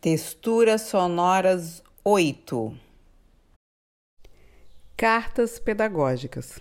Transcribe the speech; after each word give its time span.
Texturas 0.00 0.82
sonoras 0.82 1.82
8 2.04 2.72
Cartas 4.96 5.58
pedagógicas. 5.58 6.60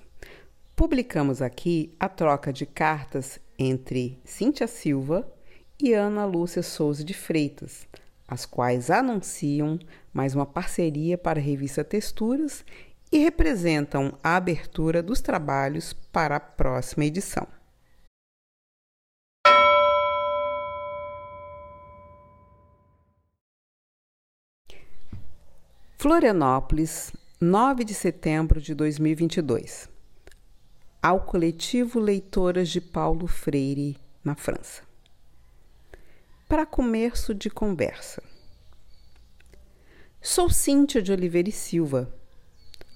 Publicamos 0.75 1.39
aqui 1.39 1.95
a 1.99 2.09
troca 2.09 2.51
de 2.51 2.65
cartas 2.65 3.39
entre 3.55 4.19
Cíntia 4.25 4.65
Silva 4.65 5.31
e 5.79 5.93
Ana 5.93 6.25
Lúcia 6.25 6.63
Souza 6.63 7.03
de 7.03 7.13
Freitas, 7.13 7.87
as 8.27 8.43
quais 8.43 8.89
anunciam 8.89 9.77
mais 10.11 10.33
uma 10.33 10.47
parceria 10.47 11.15
para 11.15 11.39
a 11.39 11.43
revista 11.43 11.83
Texturas 11.83 12.65
e 13.11 13.19
representam 13.19 14.17
a 14.23 14.35
abertura 14.35 15.03
dos 15.03 15.21
trabalhos 15.21 15.93
para 15.93 16.37
a 16.37 16.39
próxima 16.39 17.05
edição. 17.05 17.47
Florianópolis, 25.99 27.11
9 27.41 27.83
de 27.83 27.95
setembro 27.95 28.61
de 28.61 28.75
2022. 28.75 29.89
Ao 31.01 31.21
coletivo 31.21 31.99
Leitoras 31.99 32.69
de 32.69 32.79
Paulo 32.79 33.25
Freire, 33.25 33.97
na 34.23 34.35
França. 34.35 34.83
Para 36.47 36.67
começo 36.67 37.33
de 37.33 37.49
conversa. 37.49 38.21
Sou 40.21 40.51
Cíntia 40.51 41.01
de 41.01 41.11
Oliveira 41.11 41.49
e 41.49 41.51
Silva, 41.51 42.13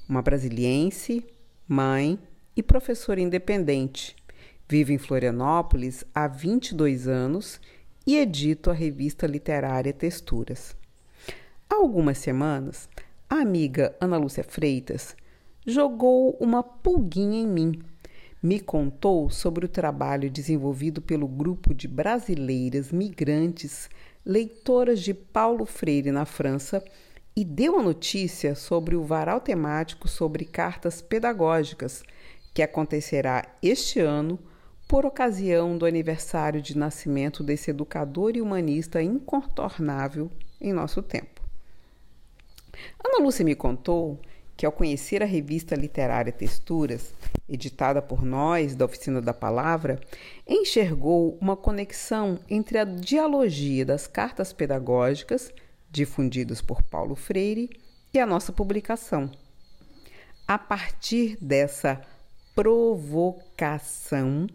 uma 0.07 0.21
brasiliense, 0.21 1.25
mãe 1.67 2.19
e 2.55 2.61
professora 2.61 3.19
independente. 3.19 4.15
Vivo 4.69 4.91
em 4.91 4.99
Florianópolis 4.99 6.03
há 6.13 6.27
22 6.27 7.07
anos 7.07 7.59
e 8.05 8.15
edito 8.15 8.69
a 8.69 8.73
revista 8.73 9.25
literária 9.25 9.91
Texturas. 9.91 10.79
Há 11.71 11.75
algumas 11.75 12.17
semanas, 12.17 12.89
a 13.29 13.35
amiga 13.35 13.95
Ana 14.01 14.17
Lúcia 14.17 14.43
Freitas 14.43 15.15
jogou 15.65 16.35
uma 16.37 16.61
pulguinha 16.61 17.39
em 17.39 17.47
mim. 17.47 17.81
Me 18.43 18.59
contou 18.59 19.29
sobre 19.29 19.65
o 19.65 19.69
trabalho 19.69 20.29
desenvolvido 20.29 21.01
pelo 21.01 21.29
grupo 21.29 21.73
de 21.73 21.87
brasileiras 21.87 22.91
migrantes 22.91 23.89
leitoras 24.25 24.99
de 24.99 25.13
Paulo 25.13 25.65
Freire 25.65 26.11
na 26.11 26.25
França 26.25 26.83
e 27.33 27.45
deu 27.45 27.79
a 27.79 27.83
notícia 27.83 28.53
sobre 28.53 28.97
o 28.97 29.05
varal 29.05 29.39
temático 29.39 30.09
sobre 30.09 30.43
cartas 30.43 31.01
pedagógicas 31.01 32.03
que 32.53 32.61
acontecerá 32.61 33.47
este 33.63 34.01
ano 34.01 34.37
por 34.89 35.05
ocasião 35.05 35.77
do 35.77 35.85
aniversário 35.85 36.61
de 36.61 36.77
nascimento 36.77 37.41
desse 37.41 37.69
educador 37.69 38.35
e 38.35 38.41
humanista 38.41 39.01
incontornável 39.01 40.29
em 40.59 40.73
nosso 40.73 41.01
tempo. 41.01 41.30
Ana 43.03 43.23
Lúcia 43.23 43.43
me 43.43 43.55
contou 43.55 44.19
que, 44.55 44.65
ao 44.65 44.71
conhecer 44.71 45.23
a 45.23 45.25
revista 45.25 45.75
literária 45.75 46.31
Texturas, 46.31 47.13
editada 47.49 48.01
por 48.01 48.23
nós 48.23 48.75
da 48.75 48.85
Oficina 48.85 49.19
da 49.21 49.33
Palavra, 49.33 49.99
enxergou 50.47 51.37
uma 51.41 51.57
conexão 51.57 52.39
entre 52.47 52.77
a 52.77 52.85
dialogia 52.85 53.83
das 53.83 54.05
cartas 54.05 54.53
pedagógicas, 54.53 55.51
difundidas 55.89 56.61
por 56.61 56.83
Paulo 56.83 57.15
Freire, 57.15 57.69
e 58.13 58.19
a 58.19 58.25
nossa 58.25 58.51
publicação. 58.51 59.31
A 60.47 60.57
partir 60.57 61.37
dessa 61.41 62.01
provocação, 62.53 64.45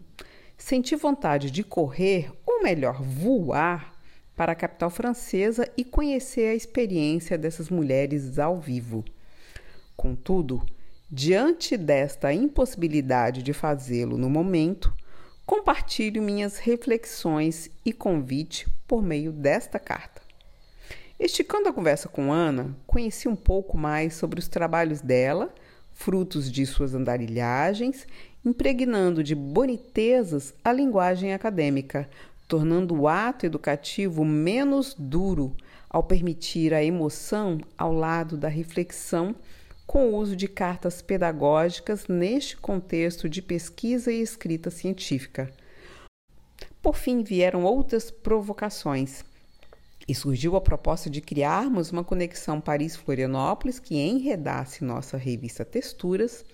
senti 0.57 0.95
vontade 0.95 1.51
de 1.51 1.63
correr, 1.63 2.31
ou 2.45 2.61
melhor, 2.61 3.01
voar, 3.01 3.96
para 4.37 4.51
a 4.51 4.55
capital 4.55 4.91
francesa 4.91 5.67
e 5.75 5.83
conhecer 5.83 6.49
a 6.49 6.55
experiência 6.55 7.37
dessas 7.39 7.71
mulheres 7.71 8.37
ao 8.37 8.59
vivo. 8.59 9.03
Contudo, 9.95 10.63
diante 11.09 11.75
desta 11.75 12.31
impossibilidade 12.31 13.41
de 13.41 13.51
fazê-lo 13.51 14.15
no 14.15 14.29
momento, 14.29 14.95
compartilho 15.43 16.21
minhas 16.21 16.59
reflexões 16.59 17.71
e 17.83 17.91
convite 17.91 18.67
por 18.87 19.01
meio 19.01 19.31
desta 19.31 19.79
carta. 19.79 20.21
Esticando 21.19 21.67
a 21.67 21.73
conversa 21.73 22.07
com 22.07 22.31
Ana, 22.31 22.77
conheci 22.85 23.27
um 23.27 23.35
pouco 23.35 23.75
mais 23.75 24.13
sobre 24.13 24.39
os 24.39 24.47
trabalhos 24.47 25.01
dela, 25.01 25.51
frutos 25.91 26.51
de 26.51 26.63
suas 26.63 26.93
andarilhagens, 26.93 28.05
impregnando 28.45 29.23
de 29.23 29.33
bonitezas 29.33 30.53
a 30.63 30.71
linguagem 30.71 31.33
acadêmica, 31.33 32.07
tornando 32.47 32.95
o 32.95 33.07
ato 33.07 33.45
educativo 33.45 34.23
menos 34.23 34.95
duro 34.97 35.55
ao 35.89 36.03
permitir 36.03 36.73
a 36.73 36.83
emoção 36.83 37.59
ao 37.77 37.91
lado 37.91 38.37
da 38.37 38.47
reflexão 38.47 39.35
com 39.85 40.09
o 40.09 40.15
uso 40.17 40.35
de 40.35 40.47
cartas 40.47 41.01
pedagógicas 41.01 42.07
neste 42.07 42.57
contexto 42.57 43.29
de 43.29 43.41
pesquisa 43.41 44.11
e 44.11 44.21
escrita 44.21 44.69
científica. 44.69 45.49
Por 46.81 46.95
fim, 46.95 47.23
vieram 47.23 47.63
outras 47.63 48.11
provocações. 48.11 49.23
E 50.07 50.15
surgiu 50.15 50.55
a 50.55 50.61
proposta 50.61 51.09
de 51.09 51.19
criarmos 51.19 51.91
uma 51.91 52.03
conexão 52.03 52.61
Paris-Florianópolis 52.61 53.77
que 53.77 53.95
enredasse 53.95 54.83
nossa 54.83 55.17
revista 55.17 55.65
Texturas, 55.65 56.45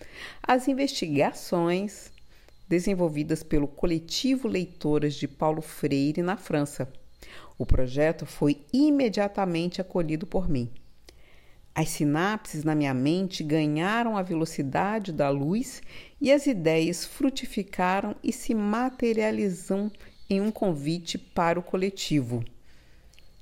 as 0.41 0.67
investigações 0.67 2.12
desenvolvidas 2.73 3.43
pelo 3.43 3.67
coletivo 3.67 4.47
Leitoras 4.47 5.13
de 5.13 5.27
Paulo 5.27 5.61
Freire 5.61 6.23
na 6.23 6.35
França. 6.35 6.91
O 7.55 7.67
projeto 7.67 8.25
foi 8.25 8.65
imediatamente 8.73 9.79
acolhido 9.79 10.25
por 10.25 10.49
mim. 10.49 10.71
As 11.75 11.89
sinapses 11.89 12.63
na 12.63 12.73
minha 12.73 12.91
mente 12.91 13.43
ganharam 13.43 14.17
a 14.17 14.23
velocidade 14.23 15.13
da 15.13 15.29
luz 15.29 15.83
e 16.19 16.31
as 16.31 16.47
ideias 16.47 17.05
frutificaram 17.05 18.15
e 18.23 18.33
se 18.33 18.55
materializam 18.55 19.91
em 20.27 20.41
um 20.41 20.49
convite 20.49 21.19
para 21.19 21.59
o 21.59 21.63
coletivo. 21.63 22.43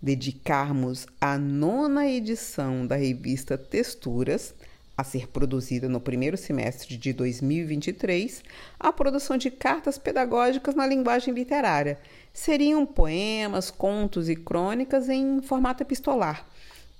Dedicarmos 0.02 1.08
a 1.22 1.38
nona 1.38 2.06
edição 2.06 2.86
da 2.86 2.98
revista 2.98 3.58
Texturas 3.58 4.54
a 5.02 5.04
ser 5.04 5.28
produzida 5.28 5.90
no 5.90 6.00
primeiro 6.00 6.38
semestre 6.38 6.96
de 6.96 7.12
2023, 7.12 8.44
a 8.80 8.94
produção 8.94 9.36
de 9.36 9.50
cartas 9.50 9.98
pedagógicas 9.98 10.76
na 10.76 10.86
linguagem 10.86 11.34
literária. 11.34 11.98
Seriam 12.32 12.86
poemas, 12.86 13.72
contos 13.72 14.30
e 14.30 14.36
crônicas 14.36 15.10
em 15.10 15.42
formato 15.42 15.82
epistolar, 15.82 16.48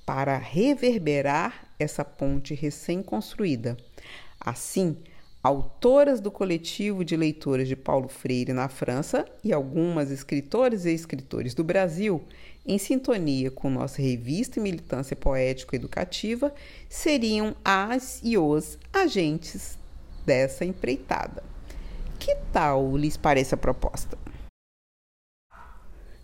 para 0.04 0.36
reverberar 0.36 1.68
essa 1.78 2.04
ponte 2.04 2.56
recém-construída. 2.56 3.78
Assim, 4.40 4.98
autoras 5.44 6.20
do 6.20 6.32
coletivo 6.32 7.06
de 7.06 7.16
leitoras 7.16 7.68
de 7.68 7.76
Paulo 7.76 8.08
Freire 8.08 8.52
na 8.52 8.68
França 8.68 9.26
e 9.44 9.54
algumas 9.54 10.10
escritores 10.10 10.86
e 10.86 10.92
escritores 10.92 11.54
do 11.54 11.64
Brasil 11.64 12.24
em 12.66 12.78
sintonia 12.78 13.50
com 13.50 13.70
nossa 13.70 14.02
revista 14.02 14.60
e 14.60 14.62
militância 14.62 15.16
poético-educativa, 15.16 16.54
seriam 16.88 17.56
as 17.64 18.20
e 18.24 18.38
os 18.38 18.78
agentes 18.94 19.78
dessa 20.26 20.64
empreitada. 20.64 21.44
Que 22.20 22.36
tal 22.54 22.96
lhes 22.96 23.18
parece 23.18 23.56
a 23.56 23.58
proposta? 23.58 24.18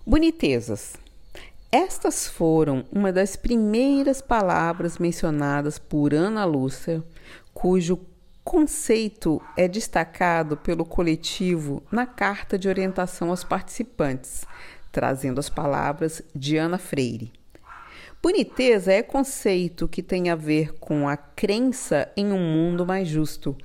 Bonitezas. 0.05 0.95
Estas 1.71 2.27
foram 2.27 2.85
uma 2.91 3.11
das 3.11 3.35
primeiras 3.35 4.21
palavras 4.21 4.97
mencionadas 4.97 5.77
por 5.77 6.13
Ana 6.13 6.45
Lúcia, 6.45 7.03
cujo 7.53 7.99
conceito 8.41 9.41
é 9.57 9.67
destacado 9.67 10.55
pelo 10.55 10.85
coletivo 10.85 11.83
na 11.91 12.05
carta 12.05 12.57
de 12.57 12.69
orientação 12.69 13.31
aos 13.31 13.43
participantes, 13.43 14.45
trazendo 14.97 15.37
as 15.37 15.47
palavras 15.47 16.23
de 16.33 16.57
Ana 16.57 16.79
Freire. 16.79 17.31
Boniteza 18.19 18.91
é 18.91 19.03
conceito 19.03 19.87
que 19.87 20.01
tem 20.01 20.31
a 20.31 20.35
ver 20.35 20.73
com 20.79 21.07
a 21.07 21.15
crença 21.15 22.11
em 22.17 22.31
um 22.31 22.39
mundo 22.39 22.83
mais 22.83 23.07
justo, 23.07 23.55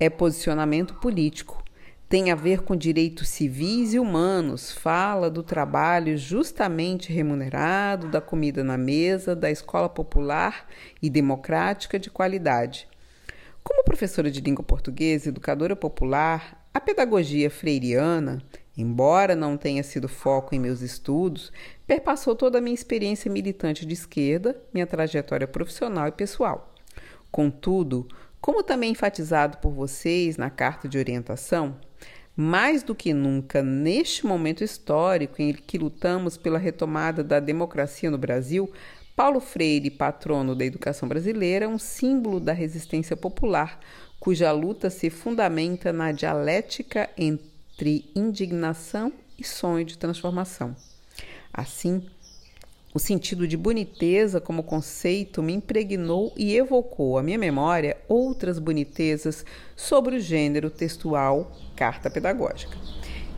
é 0.00 0.10
posicionamento 0.10 0.94
político, 0.94 1.62
tem 2.08 2.32
a 2.32 2.34
ver 2.34 2.62
com 2.62 2.74
direitos 2.74 3.28
civis 3.28 3.94
e 3.94 4.00
humanos, 4.00 4.72
fala 4.72 5.30
do 5.30 5.44
trabalho 5.44 6.18
justamente 6.18 7.12
remunerado, 7.12 8.08
da 8.08 8.20
comida 8.20 8.64
na 8.64 8.76
mesa, 8.76 9.36
da 9.36 9.48
escola 9.48 9.88
popular 9.88 10.66
e 11.00 11.08
democrática 11.08 12.00
de 12.00 12.10
qualidade. 12.10 12.88
Como 13.62 13.84
professora 13.84 14.28
de 14.28 14.40
língua 14.40 14.64
portuguesa, 14.64 15.28
educadora 15.28 15.76
popular, 15.76 16.59
a 16.72 16.80
pedagogia 16.80 17.50
freiriana 17.50 18.42
Embora 18.80 19.36
não 19.36 19.58
tenha 19.58 19.82
sido 19.82 20.08
foco 20.08 20.54
em 20.54 20.58
meus 20.58 20.80
estudos, 20.80 21.52
perpassou 21.86 22.34
toda 22.34 22.56
a 22.56 22.60
minha 22.62 22.74
experiência 22.74 23.30
militante 23.30 23.84
de 23.84 23.92
esquerda, 23.92 24.58
minha 24.72 24.86
trajetória 24.86 25.46
profissional 25.46 26.08
e 26.08 26.12
pessoal. 26.12 26.72
Contudo, 27.30 28.08
como 28.40 28.62
também 28.62 28.92
enfatizado 28.92 29.58
por 29.58 29.70
vocês 29.70 30.38
na 30.38 30.48
carta 30.48 30.88
de 30.88 30.98
orientação, 30.98 31.76
Mais 32.34 32.82
do 32.82 32.94
que 32.94 33.12
nunca, 33.12 33.62
neste 33.62 34.24
momento 34.24 34.64
histórico 34.64 35.42
em 35.42 35.52
que 35.52 35.76
lutamos 35.76 36.38
pela 36.38 36.58
retomada 36.58 37.22
da 37.22 37.38
democracia 37.38 38.10
no 38.10 38.16
Brasil, 38.16 38.72
Paulo 39.14 39.40
Freire, 39.40 39.90
patrono 39.90 40.54
da 40.54 40.64
educação 40.64 41.06
brasileira, 41.06 41.66
é 41.66 41.68
um 41.68 41.78
símbolo 41.78 42.40
da 42.40 42.54
resistência 42.54 43.14
popular, 43.14 43.78
cuja 44.20 44.52
luta 44.52 44.90
se 44.90 45.08
fundamenta 45.08 45.92
na 45.92 46.12
dialética 46.12 47.08
entre 47.16 48.10
indignação 48.14 49.10
e 49.38 49.42
sonho 49.42 49.84
de 49.84 49.96
transformação. 49.96 50.76
Assim, 51.50 52.06
o 52.92 52.98
sentido 52.98 53.48
de 53.48 53.56
boniteza 53.56 54.40
como 54.40 54.62
conceito 54.62 55.42
me 55.42 55.54
impregnou 55.54 56.32
e 56.36 56.54
evocou 56.54 57.16
à 57.16 57.22
minha 57.22 57.38
memória 57.38 57.96
outras 58.06 58.58
bonitezas 58.58 59.44
sobre 59.74 60.16
o 60.16 60.20
gênero 60.20 60.68
textual 60.68 61.50
carta 61.74 62.10
pedagógica. 62.10 62.76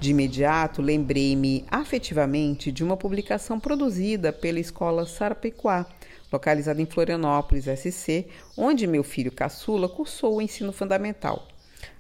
De 0.01 0.11
imediato, 0.11 0.83
lembrei-me 0.83 1.65
afetivamente 1.71 2.73
de 2.73 2.83
uma 2.83 2.97
publicação 2.97 3.61
produzida 3.61 4.33
pela 4.33 4.59
Escola 4.59 5.07
Sarapequá, 5.07 5.87
localizada 6.33 6.81
em 6.81 6.87
Florianópolis, 6.87 7.67
SC, 7.67 8.27
onde 8.57 8.87
meu 8.87 9.05
filho 9.05 9.31
caçula 9.31 9.89
cursou 9.89 10.37
o 10.37 10.43
ensino 10.43 10.73
fundamental. 10.73 11.47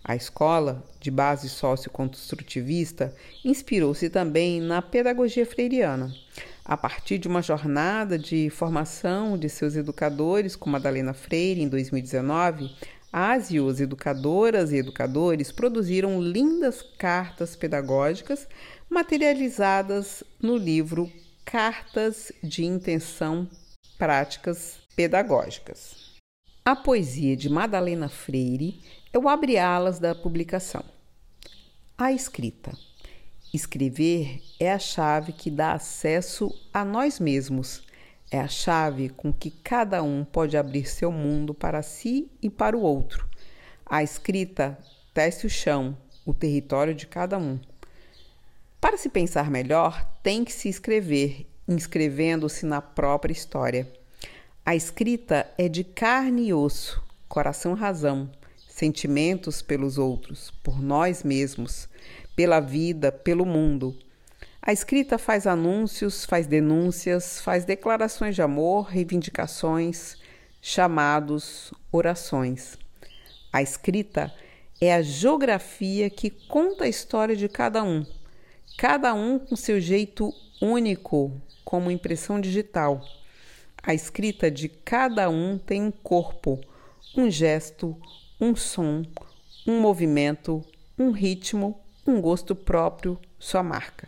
A 0.05 0.17
escola, 0.17 0.82
de 1.00 1.11
base 1.11 1.49
socioconstrutivista, 1.49 3.14
inspirou-se 3.44 4.08
também 4.11 4.61
na 4.61 4.81
pedagogia 4.81 5.44
freiriana 5.44 6.12
a 6.64 6.76
partir 6.76 7.19
de 7.19 7.26
uma 7.26 7.43
jornada 7.43 8.19
de 8.19 8.49
formação 8.50 9.37
de 9.37 9.49
seus 9.49 9.75
educadores 9.75 10.55
com 10.55 10.70
Madalena 10.70 11.12
Freire 11.12 11.62
em 11.62 11.69
2019, 11.69 12.70
as 13.12 13.50
e 13.50 13.61
os 13.61 13.81
educadoras 13.81 14.73
e 14.73 14.76
educadores 14.76 15.52
produziram 15.52 16.20
lindas 16.20 16.82
cartas 16.99 17.56
pedagógicas 17.56 18.49
materializadas 18.88 20.23
no 20.40 20.56
livro 20.56 21.11
Cartas 21.44 22.32
de 22.43 22.64
Intenção 22.64 23.49
Práticas 24.02 24.81
Pedagógicas. 24.96 26.19
A 26.64 26.75
poesia 26.75 27.37
de 27.37 27.49
Madalena 27.49 28.08
Freire 28.08 28.82
é 29.12 29.16
o 29.16 29.28
abre-alas 29.28 30.00
da 30.00 30.12
publicação. 30.12 30.82
A 31.96 32.10
escrita. 32.10 32.72
Escrever 33.54 34.43
é 34.58 34.72
a 34.72 34.78
chave 34.81 35.32
que 35.32 35.52
dá 35.52 35.75
acesso 35.75 36.52
a 36.75 36.84
nós 36.84 37.20
mesmos. 37.20 37.84
É 38.28 38.40
a 38.40 38.49
chave 38.49 39.08
com 39.08 39.32
que 39.32 39.52
cada 39.52 40.02
um 40.02 40.25
pode 40.25 40.56
abrir 40.56 40.84
seu 40.87 41.12
mundo 41.12 41.54
para 41.54 41.81
si 41.81 42.28
e 42.43 42.50
para 42.50 42.76
o 42.76 42.82
outro. 42.82 43.31
A 43.87 44.02
escrita 44.02 44.76
tece 45.14 45.46
o 45.46 45.49
chão, 45.49 45.96
o 46.26 46.34
território 46.34 46.93
de 46.93 47.06
cada 47.06 47.38
um. 47.38 47.56
Para 48.81 48.96
se 48.96 49.08
pensar 49.08 49.49
melhor, 49.49 50.04
tem 50.25 50.44
que 50.44 50.52
se 50.52 50.69
escrever, 50.69 51.46
inscrevendo-se 51.73 52.65
na 52.67 52.81
própria 52.81 53.33
história. 53.33 53.91
A 54.65 54.77
escrita 54.77 55.51
é 55.59 55.69
de 55.69 55.83
carne 55.83 56.49
e 56.49 56.55
osso, 56.55 57.03
coração 57.29 57.75
razão, 57.75 58.31
sentimentos 58.69 59.61
pelos 59.61 59.99
outros, 59.99 60.51
por 60.63 60.81
nós 60.81 61.23
mesmos 61.23 61.89
pela 62.35 62.61
vida, 62.61 63.13
pelo 63.13 63.45
mundo. 63.45 63.97
A 64.61 64.73
escrita 64.73 65.19
faz 65.19 65.47
anúncios, 65.47 66.25
faz 66.25 66.47
denúncias, 66.47 67.41
faz 67.41 67.65
declarações 67.65 68.35
de 68.35 68.43
amor, 68.43 68.87
reivindicações, 68.87 70.17
chamados, 70.61 71.73
orações. 71.91 72.79
A 73.53 73.61
escrita 73.61 74.33
é 74.81 74.95
a 74.95 75.03
geografia 75.03 76.09
que 76.09 76.31
conta 76.31 76.85
a 76.85 76.89
história 76.89 77.37
de 77.37 77.49
cada 77.49 77.83
um, 77.83 78.07
cada 78.79 79.13
um 79.15 79.39
com 79.39 79.57
seu 79.57 79.81
jeito 79.81 80.33
único, 80.61 81.33
como 81.73 81.91
impressão 81.91 82.39
digital. 82.39 83.03
A 83.83 83.95
escrita 83.95 84.51
de 84.51 84.69
cada 84.69 85.31
um 85.31 85.57
tem 85.57 85.81
um 85.81 85.91
corpo, 85.91 86.61
um 87.17 87.31
gesto, 87.31 87.97
um 88.39 88.55
som, 88.55 89.03
um 89.67 89.81
movimento, 89.81 90.63
um 90.99 91.13
ritmo 91.13 91.81
um 92.07 92.21
gosto 92.21 92.55
próprio, 92.55 93.19
sua 93.39 93.63
marca. 93.63 94.07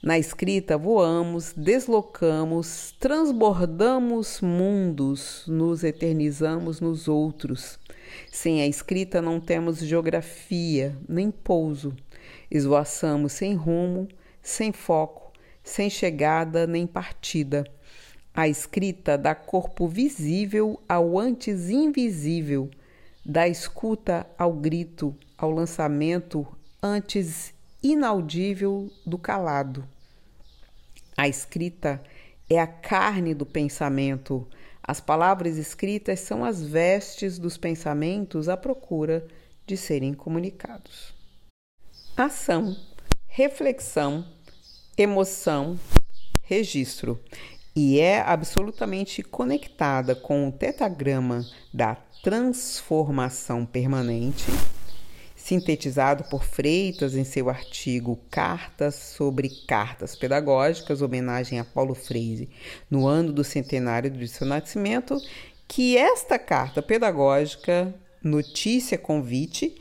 Na 0.00 0.20
escrita, 0.20 0.78
voamos, 0.78 1.52
deslocamos, 1.52 2.94
transbordamos 3.00 4.40
mundos, 4.40 5.42
nos 5.48 5.82
eternizamos 5.82 6.80
nos 6.80 7.08
outros. 7.08 7.76
Sem 8.30 8.62
a 8.62 8.68
escrita, 8.68 9.20
não 9.20 9.40
temos 9.40 9.78
geografia, 9.78 10.96
nem 11.08 11.28
pouso. 11.28 11.92
Esvoaçamos 12.48 13.32
sem 13.32 13.52
rumo, 13.54 14.06
sem 14.40 14.72
foco, 14.72 15.21
sem 15.62 15.88
chegada 15.88 16.66
nem 16.66 16.86
partida. 16.86 17.64
A 18.34 18.48
escrita 18.48 19.18
dá 19.18 19.34
corpo 19.34 19.86
visível 19.86 20.80
ao 20.88 21.18
antes 21.18 21.68
invisível, 21.68 22.70
dá 23.24 23.46
escuta 23.46 24.26
ao 24.38 24.52
grito, 24.52 25.14
ao 25.36 25.50
lançamento, 25.50 26.46
antes 26.82 27.52
inaudível 27.82 28.90
do 29.04 29.18
calado. 29.18 29.86
A 31.16 31.28
escrita 31.28 32.02
é 32.48 32.58
a 32.58 32.66
carne 32.66 33.34
do 33.34 33.44
pensamento. 33.44 34.46
As 34.82 35.00
palavras 35.00 35.58
escritas 35.58 36.20
são 36.20 36.44
as 36.44 36.62
vestes 36.62 37.38
dos 37.38 37.56
pensamentos 37.56 38.48
à 38.48 38.56
procura 38.56 39.26
de 39.66 39.76
serem 39.76 40.14
comunicados. 40.14 41.14
Ação, 42.16 42.76
reflexão, 43.26 44.24
emoção, 44.96 45.78
registro. 46.42 47.20
E 47.74 47.98
é 47.98 48.20
absolutamente 48.20 49.22
conectada 49.22 50.14
com 50.14 50.48
o 50.48 50.52
tetagrama 50.52 51.44
da 51.72 51.96
transformação 52.22 53.64
permanente 53.64 54.44
sintetizado 55.42 56.24
por 56.24 56.44
Freitas 56.44 57.16
em 57.16 57.24
seu 57.24 57.50
artigo 57.50 58.16
Cartas 58.30 58.94
sobre 58.94 59.48
Cartas 59.66 60.14
Pedagógicas, 60.14 61.02
homenagem 61.02 61.58
a 61.58 61.64
Paulo 61.64 61.94
Freire, 61.94 62.48
no 62.88 63.08
ano 63.08 63.32
do 63.32 63.42
centenário 63.42 64.08
de 64.08 64.28
seu 64.28 64.46
nascimento, 64.46 65.20
que 65.66 65.96
esta 65.96 66.38
carta 66.38 66.80
pedagógica, 66.80 67.92
notícia 68.22 68.96
convite, 68.96 69.74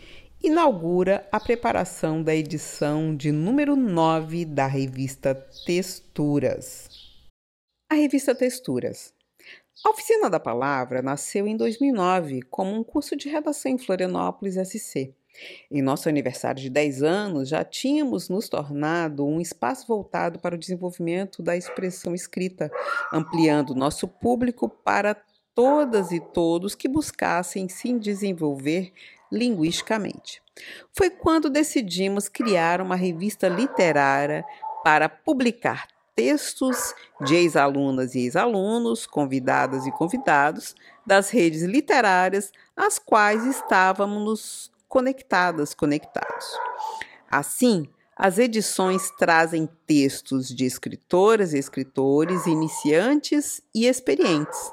inaugura 0.44 1.28
a 1.32 1.40
preparação 1.40 2.24
da 2.24 2.36
edição 2.36 3.16
de 3.16 3.32
número 3.32 3.76
9 3.76 4.44
da 4.44 4.66
revista 4.66 5.36
Texturas. 5.66 6.90
A 7.88 7.94
revista 7.94 8.34
Texturas. 8.34 9.14
A 9.86 9.92
Oficina 9.92 10.30
da 10.30 10.40
Palavra 10.40 11.02
nasceu 11.02 11.48
em 11.48 11.56
2009 11.56 12.42
como 12.44 12.76
um 12.76 12.84
curso 12.84 13.16
de 13.16 13.30
redação 13.30 13.72
em 13.72 13.78
Florianópolis, 13.78 14.56
SC. 14.56 15.14
Em 15.70 15.82
nosso 15.82 16.10
aniversário 16.10 16.62
de 16.62 16.70
10 16.70 17.04
anos, 17.04 17.50
já 17.50 17.64
tínhamos 17.64 18.28
nos 18.28 18.50
tornado 18.50 19.26
um 19.26 19.40
espaço 19.40 19.88
voltado 19.88 20.40
para 20.40 20.56
o 20.56 20.58
desenvolvimento 20.58 21.44
da 21.44 21.56
expressão 21.56 22.16
escrita, 22.16 22.72
ampliando 23.14 23.76
nosso 23.76 24.08
público 24.08 24.68
para 24.68 25.16
todas 25.54 26.12
e 26.12 26.20
todos 26.20 26.76
que 26.76 26.88
buscassem 26.88 27.70
se 27.70 27.94
desenvolver 27.98 28.92
linguisticamente. 29.32 30.42
Foi 30.94 31.10
quando 31.10 31.50
decidimos 31.50 32.28
criar 32.28 32.82
uma 32.82 32.96
revista 32.96 33.48
literária 33.48 34.46
para 34.84 35.08
publicar 35.08 35.88
textos 36.16 36.94
de 37.22 37.36
ex-alunas 37.36 38.14
e 38.16 38.20
ex-alunos, 38.20 39.08
convidadas 39.08 39.86
e 39.86 39.92
convidados 39.92 40.76
das 41.06 41.30
redes 41.30 41.64
literárias 41.64 42.52
às 42.76 43.00
quais 43.00 43.46
estávamos 43.46 44.72
conectadas, 44.88 45.74
conectados. 45.74 46.46
Assim, 47.30 47.88
as 48.16 48.38
edições 48.38 49.10
trazem 49.18 49.68
textos 49.88 50.50
de 50.50 50.66
escritoras 50.66 51.54
e 51.54 51.58
escritores 51.58 52.46
iniciantes 52.46 53.64
e 53.74 53.88
experientes. 53.88 54.72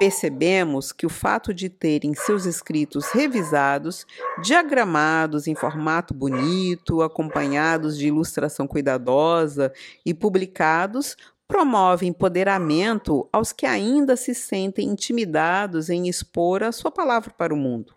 Percebemos 0.00 0.92
que 0.92 1.04
o 1.04 1.10
fato 1.10 1.52
de 1.52 1.68
terem 1.68 2.14
seus 2.14 2.46
escritos 2.46 3.10
revisados, 3.10 4.06
diagramados 4.42 5.46
em 5.46 5.54
formato 5.54 6.14
bonito, 6.14 7.02
acompanhados 7.02 7.98
de 7.98 8.06
ilustração 8.06 8.66
cuidadosa 8.66 9.70
e 10.02 10.14
publicados, 10.14 11.18
promove 11.46 12.06
empoderamento 12.06 13.28
aos 13.30 13.52
que 13.52 13.66
ainda 13.66 14.16
se 14.16 14.34
sentem 14.34 14.88
intimidados 14.88 15.90
em 15.90 16.08
expor 16.08 16.62
a 16.62 16.72
sua 16.72 16.90
palavra 16.90 17.34
para 17.36 17.52
o 17.52 17.58
mundo. 17.58 17.94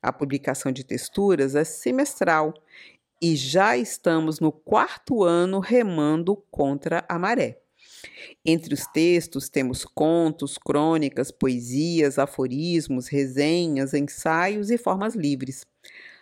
A 0.00 0.12
publicação 0.12 0.70
de 0.70 0.84
texturas 0.84 1.56
é 1.56 1.64
semestral 1.64 2.54
e 3.20 3.34
já 3.34 3.76
estamos 3.76 4.38
no 4.38 4.52
quarto 4.52 5.24
ano 5.24 5.58
remando 5.58 6.36
contra 6.48 7.04
a 7.08 7.18
maré. 7.18 7.63
Entre 8.44 8.74
os 8.74 8.86
textos 8.86 9.48
temos 9.48 9.84
contos, 9.84 10.58
crônicas, 10.58 11.30
poesias, 11.30 12.18
aforismos, 12.18 13.08
resenhas, 13.08 13.94
ensaios 13.94 14.70
e 14.70 14.78
formas 14.78 15.14
livres. 15.14 15.66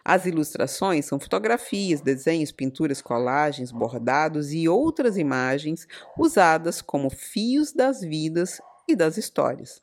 As 0.04 0.26
ilustrações 0.26 1.04
são 1.04 1.20
fotografias, 1.20 2.00
desenhos, 2.00 2.50
pinturas, 2.50 3.00
colagens, 3.00 3.70
bordados 3.70 4.52
e 4.52 4.68
outras 4.68 5.16
imagens 5.16 5.86
usadas 6.18 6.82
como 6.82 7.08
fios 7.08 7.72
das 7.72 8.00
vidas 8.00 8.60
e 8.88 8.96
das 8.96 9.16
histórias. 9.16 9.80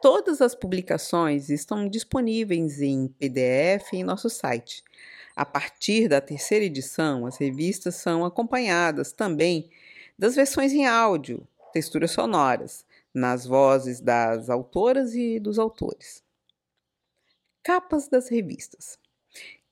Todas 0.00 0.40
as 0.40 0.54
publicações 0.54 1.48
estão 1.50 1.88
disponíveis 1.88 2.80
em 2.80 3.08
PDF 3.08 3.94
em 3.94 4.04
nosso 4.04 4.30
site. 4.30 4.84
A 5.34 5.44
partir 5.44 6.06
da 6.06 6.20
terceira 6.20 6.64
edição, 6.64 7.26
as 7.26 7.36
revistas 7.36 7.96
são 7.96 8.24
acompanhadas 8.24 9.12
também 9.12 9.68
das 10.18 10.34
versões 10.34 10.72
em 10.72 10.86
áudio, 10.86 11.46
texturas 11.72 12.10
sonoras, 12.10 12.84
nas 13.14 13.46
vozes 13.46 14.00
das 14.00 14.50
autoras 14.50 15.14
e 15.14 15.38
dos 15.38 15.58
autores. 15.58 16.22
Capas 17.62 18.08
das 18.08 18.28
revistas. 18.28 18.98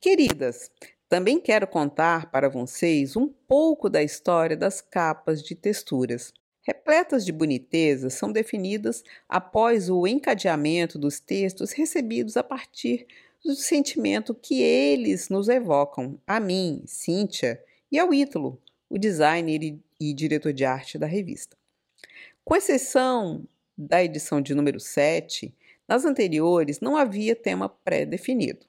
Queridas, 0.00 0.70
também 1.08 1.40
quero 1.40 1.66
contar 1.66 2.30
para 2.30 2.48
vocês 2.48 3.16
um 3.16 3.28
pouco 3.28 3.88
da 3.88 4.02
história 4.02 4.56
das 4.56 4.80
capas 4.80 5.42
de 5.42 5.54
texturas. 5.54 6.32
Repletas 6.62 7.24
de 7.24 7.32
boniteza, 7.32 8.10
são 8.10 8.32
definidas 8.32 9.04
após 9.28 9.88
o 9.88 10.06
encadeamento 10.06 10.98
dos 10.98 11.20
textos 11.20 11.72
recebidos 11.72 12.36
a 12.36 12.42
partir 12.42 13.06
do 13.44 13.54
sentimento 13.54 14.34
que 14.34 14.60
eles 14.60 15.28
nos 15.28 15.48
evocam, 15.48 16.20
a 16.26 16.40
mim, 16.40 16.82
Cíntia, 16.86 17.62
e 17.90 17.98
ao 17.98 18.12
Ítalo, 18.12 18.60
o 18.90 18.98
designer 18.98 19.62
e 19.62 19.80
diretor 20.12 20.52
de 20.52 20.64
arte 20.64 20.98
da 20.98 21.06
revista. 21.06 21.56
Com 22.44 22.54
exceção 22.54 23.46
da 23.76 24.02
edição 24.02 24.40
de 24.40 24.54
número 24.54 24.80
7, 24.80 25.54
nas 25.88 26.04
anteriores 26.04 26.80
não 26.80 26.96
havia 26.96 27.36
tema 27.36 27.68
pré-definido. 27.68 28.66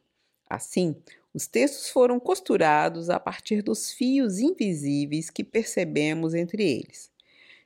Assim, 0.49 0.95
os 1.33 1.45
textos 1.45 1.89
foram 1.89 2.19
costurados 2.19 3.09
a 3.09 3.19
partir 3.19 3.61
dos 3.61 3.91
fios 3.91 4.39
invisíveis 4.39 5.29
que 5.29 5.43
percebemos 5.43 6.33
entre 6.33 6.63
eles. 6.63 7.11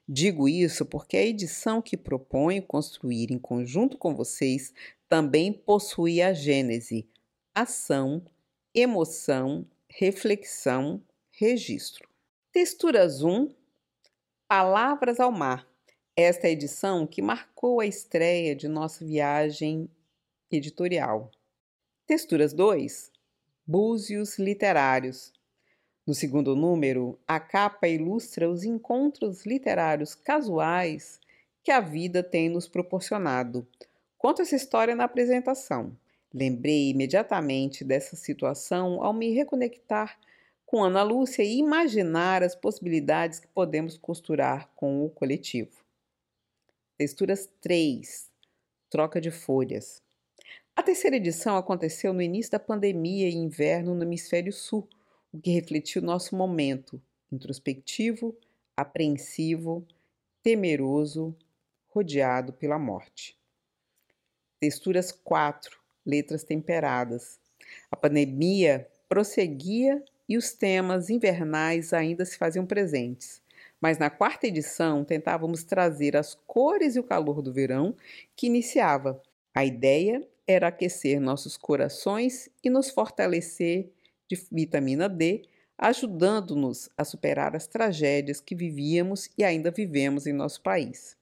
Digo 0.07 0.49
isso 0.49 0.85
porque 0.85 1.15
a 1.15 1.25
edição 1.25 1.81
que 1.81 1.95
proponho 1.95 2.61
construir 2.63 3.31
em 3.31 3.39
conjunto 3.39 3.97
com 3.97 4.13
vocês 4.13 4.73
também 5.07 5.53
possui 5.53 6.21
a 6.21 6.33
gênese, 6.33 7.07
ação, 7.55 8.21
emoção, 8.73 9.65
reflexão, 9.87 11.01
registro. 11.31 12.10
Texturas 12.53 13.23
1 13.23 13.49
Palavras 14.45 15.21
ao 15.21 15.31
Mar 15.31 15.65
esta 16.17 16.49
edição 16.49 17.07
que 17.07 17.21
marcou 17.21 17.79
a 17.79 17.85
estreia 17.85 18.53
de 18.53 18.67
nossa 18.67 19.05
viagem 19.05 19.89
editorial. 20.51 21.31
Texturas 22.05 22.51
2 22.51 23.09
Búzios 23.65 24.37
Literários. 24.37 25.31
No 26.05 26.13
segundo 26.13 26.53
número, 26.53 27.17
a 27.25 27.39
capa 27.39 27.87
ilustra 27.87 28.49
os 28.49 28.65
encontros 28.65 29.45
literários 29.45 30.13
casuais 30.13 31.21
que 31.63 31.71
a 31.71 31.79
vida 31.79 32.21
tem 32.21 32.49
nos 32.49 32.67
proporcionado. 32.67 33.65
Conto 34.17 34.41
essa 34.41 34.57
história 34.57 34.93
na 34.93 35.05
apresentação. 35.05 35.97
Lembrei 36.33 36.89
imediatamente 36.89 37.85
dessa 37.85 38.17
situação 38.17 39.01
ao 39.01 39.13
me 39.13 39.31
reconectar 39.31 40.19
com 40.71 40.85
Ana 40.85 41.03
Lúcia 41.03 41.43
e 41.43 41.57
imaginar 41.57 42.41
as 42.41 42.55
possibilidades 42.55 43.41
que 43.41 43.47
podemos 43.49 43.97
costurar 43.97 44.69
com 44.73 45.03
o 45.03 45.09
coletivo. 45.09 45.83
Texturas 46.97 47.49
3 47.59 48.31
Troca 48.89 49.19
de 49.19 49.31
folhas. 49.31 50.01
A 50.73 50.81
terceira 50.81 51.17
edição 51.17 51.57
aconteceu 51.57 52.13
no 52.13 52.21
início 52.21 52.53
da 52.53 52.59
pandemia 52.59 53.27
e 53.27 53.35
inverno 53.35 53.93
no 53.93 54.03
hemisfério 54.03 54.53
sul, 54.53 54.87
o 55.33 55.41
que 55.41 55.51
refletiu 55.51 56.01
nosso 56.01 56.37
momento 56.37 57.01
introspectivo, 57.29 58.33
apreensivo, 58.75 59.85
temeroso, 60.41 61.35
rodeado 61.89 62.53
pela 62.53 62.79
morte. 62.79 63.37
Texturas 64.57 65.11
4 65.11 65.77
Letras 66.05 66.45
temperadas. 66.45 67.41
A 67.91 67.97
pandemia 67.97 68.89
prosseguia 69.09 70.01
e 70.27 70.37
os 70.37 70.53
temas 70.53 71.09
invernais 71.09 71.93
ainda 71.93 72.25
se 72.25 72.37
faziam 72.37 72.65
presentes 72.65 73.41
mas 73.81 73.97
na 73.97 74.11
quarta 74.11 74.45
edição 74.45 75.03
tentávamos 75.03 75.63
trazer 75.63 76.15
as 76.15 76.35
cores 76.45 76.95
e 76.95 76.99
o 76.99 77.03
calor 77.03 77.41
do 77.41 77.51
verão 77.51 77.97
que 78.35 78.45
iniciava. 78.45 79.19
A 79.55 79.65
ideia 79.65 80.25
era 80.45 80.67
aquecer 80.67 81.19
nossos 81.19 81.57
corações 81.57 82.47
e 82.63 82.69
nos 82.69 82.91
fortalecer 82.91 83.91
de 84.29 84.39
vitamina 84.51 85.09
D, 85.09 85.41
ajudando-nos 85.77 86.89
a 86.95 87.03
superar 87.03 87.55
as 87.55 87.65
tragédias 87.65 88.39
que 88.39 88.55
vivíamos 88.55 89.29
e 89.35 89.43
ainda 89.43 89.71
vivemos 89.71 90.27
em 90.27 90.33
nosso 90.33 90.61
país. 90.61 91.17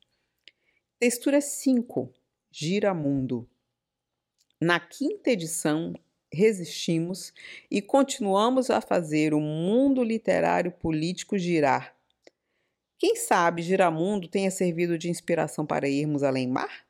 Textura 0.99 1.39
5 1.39 2.13
Gira 2.51 2.93
Mundo. 2.93 3.49
Na 4.61 4.81
quinta 4.81 5.31
edição, 5.31 5.93
resistimos 6.31 7.33
e 7.69 7.81
continuamos 7.81 8.69
a 8.69 8.81
fazer 8.81 9.33
o 9.33 9.39
mundo 9.39 10.03
literário 10.03 10.71
político 10.71 11.37
girar 11.37 11.99
quem 12.99 13.15
sabe 13.15 13.61
Giramundo 13.61 14.27
tenha 14.27 14.51
servido 14.51 14.97
de 14.97 15.09
inspiração 15.09 15.65
para 15.65 15.87
irmos 15.87 16.21
além 16.21 16.49
mar? 16.49 16.85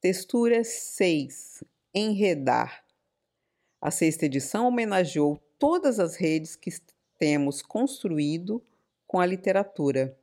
Textura 0.00 0.62
6. 0.62 1.64
Enredar. 1.92 2.84
A 3.80 3.90
sexta 3.90 4.26
edição 4.26 4.68
homenageou 4.68 5.42
todas 5.58 5.98
as 5.98 6.14
redes 6.14 6.54
que 6.54 6.70
temos 7.18 7.62
construído 7.62 8.62
com 9.08 9.18
a 9.18 9.26
literatura. 9.26 10.16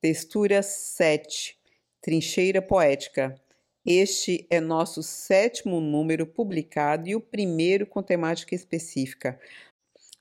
Textura 0.00 0.60
7. 0.60 1.56
Trincheira 2.00 2.60
poética. 2.60 3.40
Este 3.86 4.46
é 4.48 4.60
nosso 4.60 5.02
sétimo 5.02 5.78
número 5.78 6.26
publicado 6.26 7.06
e 7.06 7.14
o 7.14 7.20
primeiro 7.20 7.86
com 7.86 8.02
temática 8.02 8.54
específica. 8.54 9.38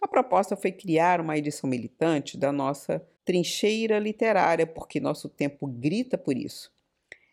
A 0.02 0.08
proposta 0.08 0.58
foi 0.58 0.74
criar 0.74 1.22
uma 1.22 1.38
edição 1.38 1.70
militante 1.70 2.38
da 2.38 2.52
nossa 2.52 3.02
trincheira 3.24 4.00
literária, 4.00 4.68
porque 4.68 5.00
nosso 5.00 5.30
tempo 5.30 5.66
grita 5.66 6.18
por 6.18 6.38
isso. 6.38 6.74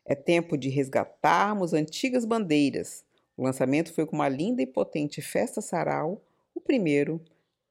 É 0.06 0.14
tempo 0.14 0.56
de 0.56 0.68
resgatarmos 0.68 1.74
antigas 1.74 2.24
bandeiras. 2.24 3.04
O 3.36 3.42
lançamento 3.42 3.92
foi 3.92 4.06
com 4.06 4.14
uma 4.14 4.28
linda 4.28 4.62
e 4.62 4.66
potente 4.66 5.20
festa 5.20 5.60
sarau, 5.60 6.22
o 6.54 6.60
primeiro 6.60 7.20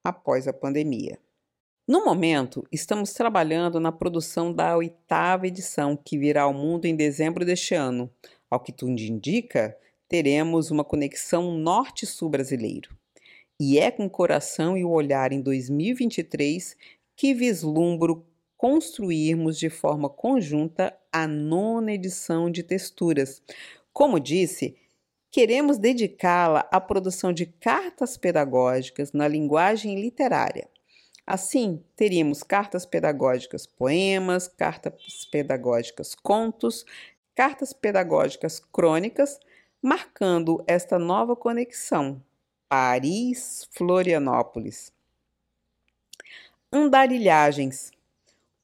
após 0.04 0.50
a 0.50 0.54
pandemia. 0.54 1.18
No 1.88 2.04
momento, 2.04 2.68
estamos 2.72 3.14
trabalhando 3.14 3.80
na 3.80 3.92
produção 3.92 4.54
da 4.54 4.76
oitava 4.76 5.48
edição, 5.48 5.96
que 5.96 6.18
virá 6.18 6.44
ao 6.44 6.54
mundo 6.54 6.86
em 6.86 6.96
dezembro 6.96 7.46
deste 7.46 7.74
ano. 7.74 8.12
Ao 8.50 8.60
que 8.60 8.72
tudo 8.72 9.00
indica, 9.00 9.78
teremos 10.08 10.72
uma 10.72 10.84
conexão 10.84 11.58
norte-sul 11.58 12.30
brasileiro. 12.30 12.98
E 13.60 13.78
é 13.78 13.92
com 13.92 14.06
o 14.06 14.10
coração 14.10 14.78
e 14.78 14.84
o 14.84 14.90
olhar 14.90 15.32
em 15.32 15.42
2023 15.42 16.76
que 17.16 17.34
vislumbro 17.34 18.26
construirmos 18.58 19.58
de 19.58 19.70
forma 19.70 20.10
conjunta 20.10 20.98
a 21.12 21.28
nona 21.28 21.94
edição 21.94 22.50
de 22.50 22.64
Texturas. 22.64 23.42
Como 23.94 24.20
disse, 24.20 24.76
queremos 25.32 25.78
dedicá-la 25.78 26.68
à 26.72 26.82
produção 26.82 27.32
de 27.32 27.46
cartas 27.46 28.18
pedagógicas 28.18 29.12
na 29.12 29.28
linguagem 29.28 30.02
literária. 30.02 30.70
Assim, 31.26 31.84
teríamos 31.96 32.42
cartas 32.42 32.86
pedagógicas 32.86 33.68
poemas, 33.68 34.48
cartas 34.48 35.28
pedagógicas 35.32 36.16
contos, 36.16 36.86
cartas 37.40 37.72
pedagógicas 37.72 38.60
crônicas, 38.60 39.40
marcando 39.82 40.62
esta 40.68 41.00
nova 41.00 41.38
conexão 41.38 42.22
Paris-Florianópolis. 42.68 44.92
Andarilhagens. 46.70 47.92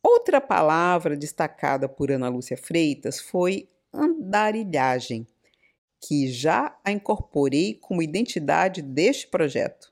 Outra 0.04 0.42
palavra 0.42 1.16
destacada 1.16 1.88
por 1.88 2.12
Ana 2.12 2.28
Lúcia 2.28 2.58
Freitas 2.58 3.22
foi 3.22 3.70
andarilhagem, 3.94 5.26
que 6.06 6.28
já 6.28 6.78
a 6.84 6.92
incorporei 6.92 7.76
como 7.76 8.02
identidade 8.02 8.82
deste 8.82 9.30
projeto. 9.30 9.90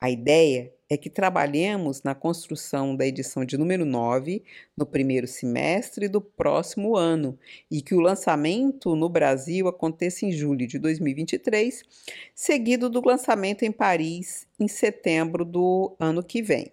A 0.00 0.08
ideia 0.08 0.72
é 0.90 0.96
que 0.96 1.08
trabalhemos 1.08 2.02
na 2.02 2.16
construção 2.16 2.96
da 2.96 3.06
edição 3.06 3.44
de 3.44 3.56
número 3.56 3.84
9 3.84 4.42
no 4.76 4.84
primeiro 4.84 5.28
semestre 5.28 6.08
do 6.08 6.20
próximo 6.20 6.96
ano 6.96 7.38
e 7.70 7.80
que 7.80 7.94
o 7.94 8.00
lançamento 8.00 8.96
no 8.96 9.08
Brasil 9.08 9.68
aconteça 9.68 10.26
em 10.26 10.32
julho 10.32 10.66
de 10.66 10.80
2023, 10.80 11.84
seguido 12.34 12.90
do 12.90 13.00
lançamento 13.06 13.64
em 13.64 13.70
Paris 13.70 14.48
em 14.58 14.66
setembro 14.66 15.44
do 15.44 15.94
ano 16.00 16.24
que 16.24 16.42
vem. 16.42 16.72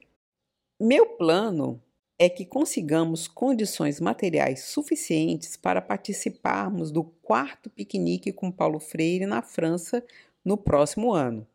Meu 0.82 1.06
plano 1.06 1.80
é 2.20 2.28
que 2.28 2.44
consigamos 2.44 3.28
condições 3.28 4.00
materiais 4.00 4.64
suficientes 4.64 5.56
para 5.56 5.80
participarmos 5.80 6.92
do 6.92 7.04
quarto 7.04 7.70
piquenique 7.70 8.32
com 8.32 8.52
Paulo 8.52 8.80
Freire 8.80 9.28
na 9.28 9.44
França 9.44 10.04
no 10.44 10.58
próximo 10.58 11.14
ano. 11.14 11.48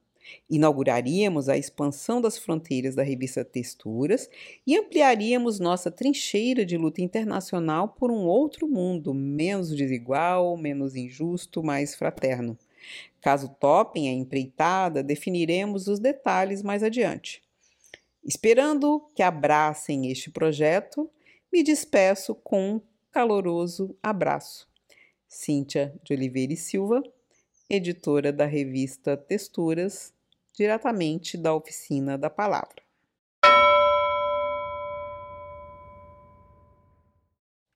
Inauguraríamos 0.49 1.49
a 1.49 1.57
expansão 1.57 2.21
das 2.21 2.39
fronteiras 2.39 2.95
da 2.95 3.03
revista 3.03 3.45
Texturas 3.45 4.29
e 4.67 4.77
ampliaríamos 4.77 5.59
nossa 5.59 5.91
trincheira 5.91 6.65
de 6.65 6.77
luta 6.77 7.01
internacional 7.01 7.89
por 7.89 8.11
um 8.11 8.25
outro 8.27 8.69
mundo 8.69 9.15
menos 9.15 9.75
desigual, 9.75 10.57
menos 10.57 10.95
injusto, 10.95 11.63
mais 11.63 11.95
fraterno. 11.95 12.59
Caso 13.21 13.49
topem 13.61 14.09
a 14.09 14.13
empreitada, 14.13 15.03
definiremos 15.03 15.87
os 15.87 15.99
detalhes 15.99 16.63
mais 16.63 16.83
adiante. 16.83 17.43
Esperando 18.25 19.07
que 19.15 19.23
abracem 19.23 20.11
este 20.11 20.31
projeto, 20.31 21.11
me 21.53 21.63
despeço 21.63 22.35
com 22.35 22.75
um 22.75 22.81
caloroso 23.11 23.97
abraço. 24.03 24.69
Cíntia 25.29 25.95
de 26.05 26.13
Oliveira 26.13 26.53
e 26.53 26.57
Silva, 26.57 27.03
editora 27.75 28.31
da 28.31 28.45
revista 28.45 29.17
Texturas, 29.17 30.13
diretamente 30.53 31.39
da 31.39 31.55
Oficina 31.55 32.19
da 32.19 32.29
Palavra. 32.29 32.83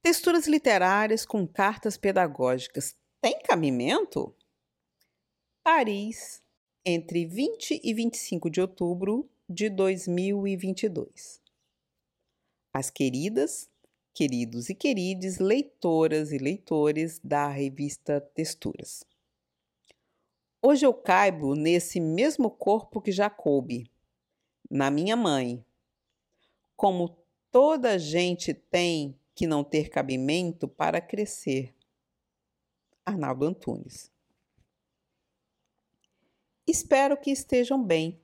Texturas 0.02 0.46
literárias 0.46 1.24
com 1.24 1.46
cartas 1.46 1.96
pedagógicas 1.96 2.94
têm 3.22 3.40
cabimento? 3.40 4.34
Paris, 5.64 6.42
entre 6.84 7.24
20 7.24 7.80
e 7.82 7.94
25 7.94 8.50
de 8.50 8.60
outubro 8.60 9.26
de 9.48 9.70
2022. 9.70 11.40
As 12.70 12.90
queridas, 12.90 13.66
queridos 14.12 14.68
e 14.68 14.74
querides 14.74 15.38
leitoras 15.38 16.32
e 16.32 16.36
leitores 16.36 17.18
da 17.24 17.48
revista 17.48 18.20
Texturas. 18.20 19.02
Hoje 20.68 20.84
eu 20.84 20.92
caibo 20.92 21.54
nesse 21.54 22.00
mesmo 22.00 22.50
corpo 22.50 23.00
que 23.00 23.12
já 23.12 23.30
coube, 23.30 23.88
na 24.68 24.90
minha 24.90 25.14
mãe. 25.14 25.64
Como 26.74 27.16
toda 27.52 27.96
gente 28.00 28.52
tem 28.52 29.16
que 29.32 29.46
não 29.46 29.62
ter 29.62 29.88
cabimento 29.88 30.66
para 30.66 31.00
crescer. 31.00 31.72
Arnaldo 33.04 33.44
Antunes. 33.44 34.10
Espero 36.66 37.16
que 37.16 37.30
estejam 37.30 37.80
bem 37.80 38.20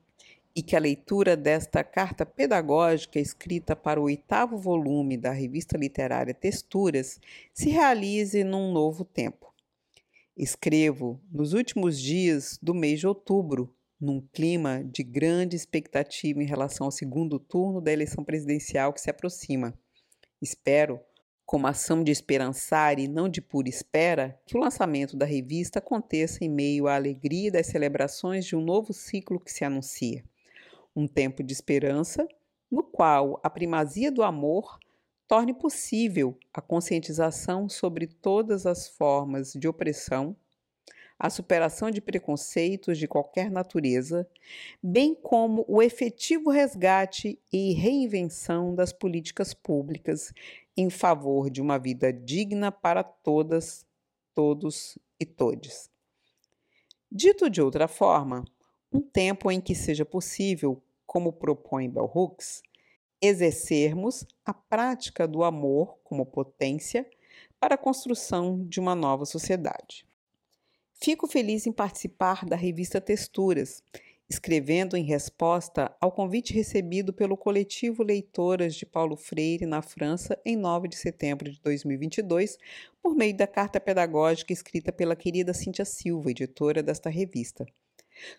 e 0.52 0.64
que 0.64 0.74
a 0.74 0.80
leitura 0.80 1.36
desta 1.36 1.84
carta 1.84 2.26
pedagógica 2.26 3.20
escrita 3.20 3.76
para 3.76 4.00
o 4.00 4.04
oitavo 4.06 4.58
volume 4.58 5.16
da 5.16 5.30
revista 5.30 5.78
literária 5.78 6.34
Texturas 6.34 7.20
se 7.54 7.70
realize 7.70 8.42
num 8.42 8.72
novo 8.72 9.04
tempo. 9.04 9.51
Escrevo 10.36 11.20
nos 11.30 11.52
últimos 11.52 12.00
dias 12.00 12.58
do 12.62 12.72
mês 12.72 13.00
de 13.00 13.06
outubro, 13.06 13.76
num 14.00 14.18
clima 14.32 14.82
de 14.82 15.02
grande 15.02 15.54
expectativa 15.54 16.42
em 16.42 16.46
relação 16.46 16.86
ao 16.86 16.90
segundo 16.90 17.38
turno 17.38 17.82
da 17.82 17.92
eleição 17.92 18.24
presidencial 18.24 18.94
que 18.94 19.00
se 19.02 19.10
aproxima. 19.10 19.78
Espero, 20.40 20.98
como 21.44 21.66
ação 21.66 22.02
de 22.02 22.10
esperançar 22.10 22.98
e 22.98 23.06
não 23.06 23.28
de 23.28 23.42
pura 23.42 23.68
espera, 23.68 24.40
que 24.46 24.56
o 24.56 24.60
lançamento 24.60 25.18
da 25.18 25.26
revista 25.26 25.80
aconteça 25.80 26.42
em 26.42 26.48
meio 26.48 26.88
à 26.88 26.94
alegria 26.94 27.52
das 27.52 27.66
celebrações 27.66 28.46
de 28.46 28.56
um 28.56 28.64
novo 28.64 28.94
ciclo 28.94 29.38
que 29.38 29.52
se 29.52 29.66
anuncia. 29.66 30.24
Um 30.96 31.06
tempo 31.06 31.42
de 31.42 31.52
esperança, 31.52 32.26
no 32.70 32.82
qual 32.82 33.38
a 33.44 33.50
primazia 33.50 34.10
do 34.10 34.22
amor 34.22 34.78
torne 35.32 35.54
possível 35.54 36.38
a 36.52 36.60
conscientização 36.60 37.66
sobre 37.66 38.06
todas 38.06 38.66
as 38.66 38.86
formas 38.86 39.54
de 39.54 39.66
opressão, 39.66 40.36
a 41.18 41.30
superação 41.30 41.90
de 41.90 42.02
preconceitos 42.02 42.98
de 42.98 43.08
qualquer 43.08 43.50
natureza, 43.50 44.28
bem 44.82 45.14
como 45.14 45.64
o 45.66 45.80
efetivo 45.82 46.50
resgate 46.50 47.40
e 47.50 47.72
reinvenção 47.72 48.74
das 48.74 48.92
políticas 48.92 49.54
públicas 49.54 50.34
em 50.76 50.90
favor 50.90 51.48
de 51.48 51.62
uma 51.62 51.78
vida 51.78 52.12
digna 52.12 52.70
para 52.70 53.02
todas, 53.02 53.86
todos 54.34 54.98
e 55.18 55.24
todes. 55.24 55.90
Dito 57.10 57.48
de 57.48 57.62
outra 57.62 57.88
forma, 57.88 58.44
um 58.92 59.00
tempo 59.00 59.50
em 59.50 59.62
que 59.62 59.74
seja 59.74 60.04
possível, 60.04 60.82
como 61.06 61.32
propõe 61.32 61.88
Bell 61.88 62.04
Hooks, 62.14 62.62
exercermos 63.22 64.26
a 64.44 64.52
prática 64.52 65.28
do 65.28 65.44
amor 65.44 65.96
como 66.02 66.26
potência 66.26 67.08
para 67.60 67.76
a 67.76 67.78
construção 67.78 68.64
de 68.66 68.80
uma 68.80 68.96
nova 68.96 69.24
sociedade. 69.24 70.04
Fico 70.92 71.28
feliz 71.28 71.66
em 71.66 71.72
participar 71.72 72.44
da 72.44 72.56
revista 72.56 73.00
Texturas, 73.00 73.82
escrevendo 74.28 74.96
em 74.96 75.04
resposta 75.04 75.94
ao 76.00 76.10
convite 76.10 76.52
recebido 76.52 77.12
pelo 77.12 77.36
coletivo 77.36 78.02
Leitoras 78.02 78.74
de 78.74 78.86
Paulo 78.86 79.16
Freire 79.16 79.66
na 79.66 79.82
França 79.82 80.40
em 80.44 80.56
9 80.56 80.88
de 80.88 80.96
setembro 80.96 81.50
de 81.50 81.60
2022, 81.60 82.58
por 83.00 83.14
meio 83.14 83.36
da 83.36 83.46
carta 83.46 83.78
pedagógica 83.78 84.52
escrita 84.52 84.90
pela 84.92 85.14
querida 85.14 85.54
Cíntia 85.54 85.84
Silva, 85.84 86.30
editora 86.30 86.82
desta 86.82 87.10
revista. 87.10 87.66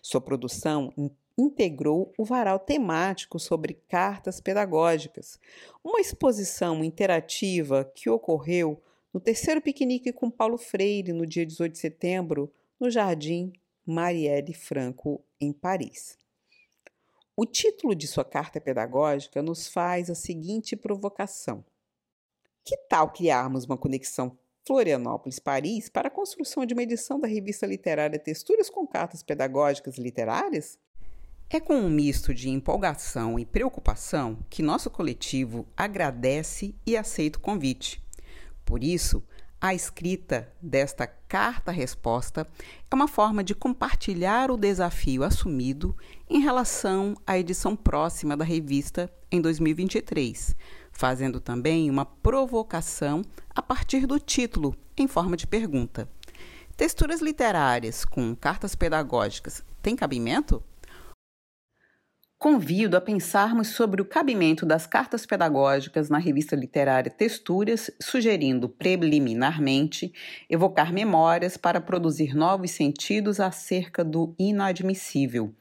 Sua 0.02 0.20
produção 0.20 0.92
integrou 1.36 2.12
o 2.16 2.24
varal 2.24 2.58
temático 2.58 3.38
sobre 3.38 3.74
cartas 3.88 4.40
pedagógicas, 4.40 5.38
uma 5.82 6.00
exposição 6.00 6.84
interativa 6.84 7.84
que 7.94 8.08
ocorreu 8.08 8.80
no 9.12 9.20
terceiro 9.20 9.60
piquenique 9.60 10.12
com 10.12 10.30
Paulo 10.30 10.58
Freire 10.58 11.12
no 11.12 11.26
dia 11.26 11.44
18 11.46 11.72
de 11.72 11.78
setembro, 11.78 12.52
no 12.78 12.90
Jardim 12.90 13.52
Marielle 13.86 14.54
Franco, 14.54 15.22
em 15.40 15.52
Paris. 15.52 16.18
O 17.36 17.44
título 17.44 17.94
de 17.94 18.06
sua 18.06 18.24
carta 18.24 18.60
pedagógica 18.60 19.42
nos 19.42 19.68
faz 19.68 20.08
a 20.08 20.14
seguinte 20.14 20.76
provocação: 20.76 21.64
Que 22.64 22.76
tal 22.88 23.12
criarmos 23.12 23.64
uma 23.64 23.76
conexão 23.76 24.38
Florianópolis-Paris 24.66 25.88
para 25.88 26.08
a 26.08 26.10
construção 26.10 26.64
de 26.64 26.74
uma 26.74 26.82
edição 26.82 27.20
da 27.20 27.28
revista 27.28 27.66
literária 27.66 28.18
Texturas 28.18 28.70
com 28.70 28.86
Cartas 28.86 29.22
Pedagógicas 29.22 29.98
Literárias? 29.98 30.78
É 31.54 31.60
com 31.60 31.76
um 31.76 31.88
misto 31.88 32.34
de 32.34 32.50
empolgação 32.50 33.38
e 33.38 33.46
preocupação 33.46 34.38
que 34.50 34.60
nosso 34.60 34.90
coletivo 34.90 35.68
agradece 35.76 36.74
e 36.84 36.96
aceita 36.96 37.38
o 37.38 37.40
convite. 37.40 38.02
Por 38.64 38.82
isso, 38.82 39.22
a 39.60 39.72
escrita 39.72 40.52
desta 40.60 41.06
carta-resposta 41.06 42.44
é 42.90 42.92
uma 42.92 43.06
forma 43.06 43.44
de 43.44 43.54
compartilhar 43.54 44.50
o 44.50 44.56
desafio 44.56 45.22
assumido 45.22 45.96
em 46.28 46.40
relação 46.40 47.14
à 47.24 47.38
edição 47.38 47.76
próxima 47.76 48.36
da 48.36 48.44
revista 48.44 49.08
em 49.30 49.40
2023, 49.40 50.56
fazendo 50.90 51.38
também 51.38 51.88
uma 51.88 52.04
provocação 52.04 53.22
a 53.54 53.62
partir 53.62 54.08
do 54.08 54.18
título, 54.18 54.74
em 54.96 55.06
forma 55.06 55.36
de 55.36 55.46
pergunta. 55.46 56.08
Texturas 56.76 57.20
literárias 57.20 58.04
com 58.04 58.34
cartas 58.34 58.74
pedagógicas 58.74 59.62
têm 59.80 59.94
cabimento? 59.94 60.60
Convido 62.44 62.94
a 62.94 63.00
pensarmos 63.00 63.68
sobre 63.68 64.02
o 64.02 64.04
cabimento 64.04 64.66
das 64.66 64.86
cartas 64.86 65.24
pedagógicas 65.24 66.10
na 66.10 66.18
revista 66.18 66.54
literária 66.54 67.10
Texturas, 67.10 67.90
sugerindo 67.98 68.68
preliminarmente 68.68 70.12
evocar 70.50 70.92
memórias 70.92 71.56
para 71.56 71.80
produzir 71.80 72.34
novos 72.34 72.72
sentidos 72.72 73.40
acerca 73.40 74.04
do 74.04 74.34
inadmissível. 74.38 75.54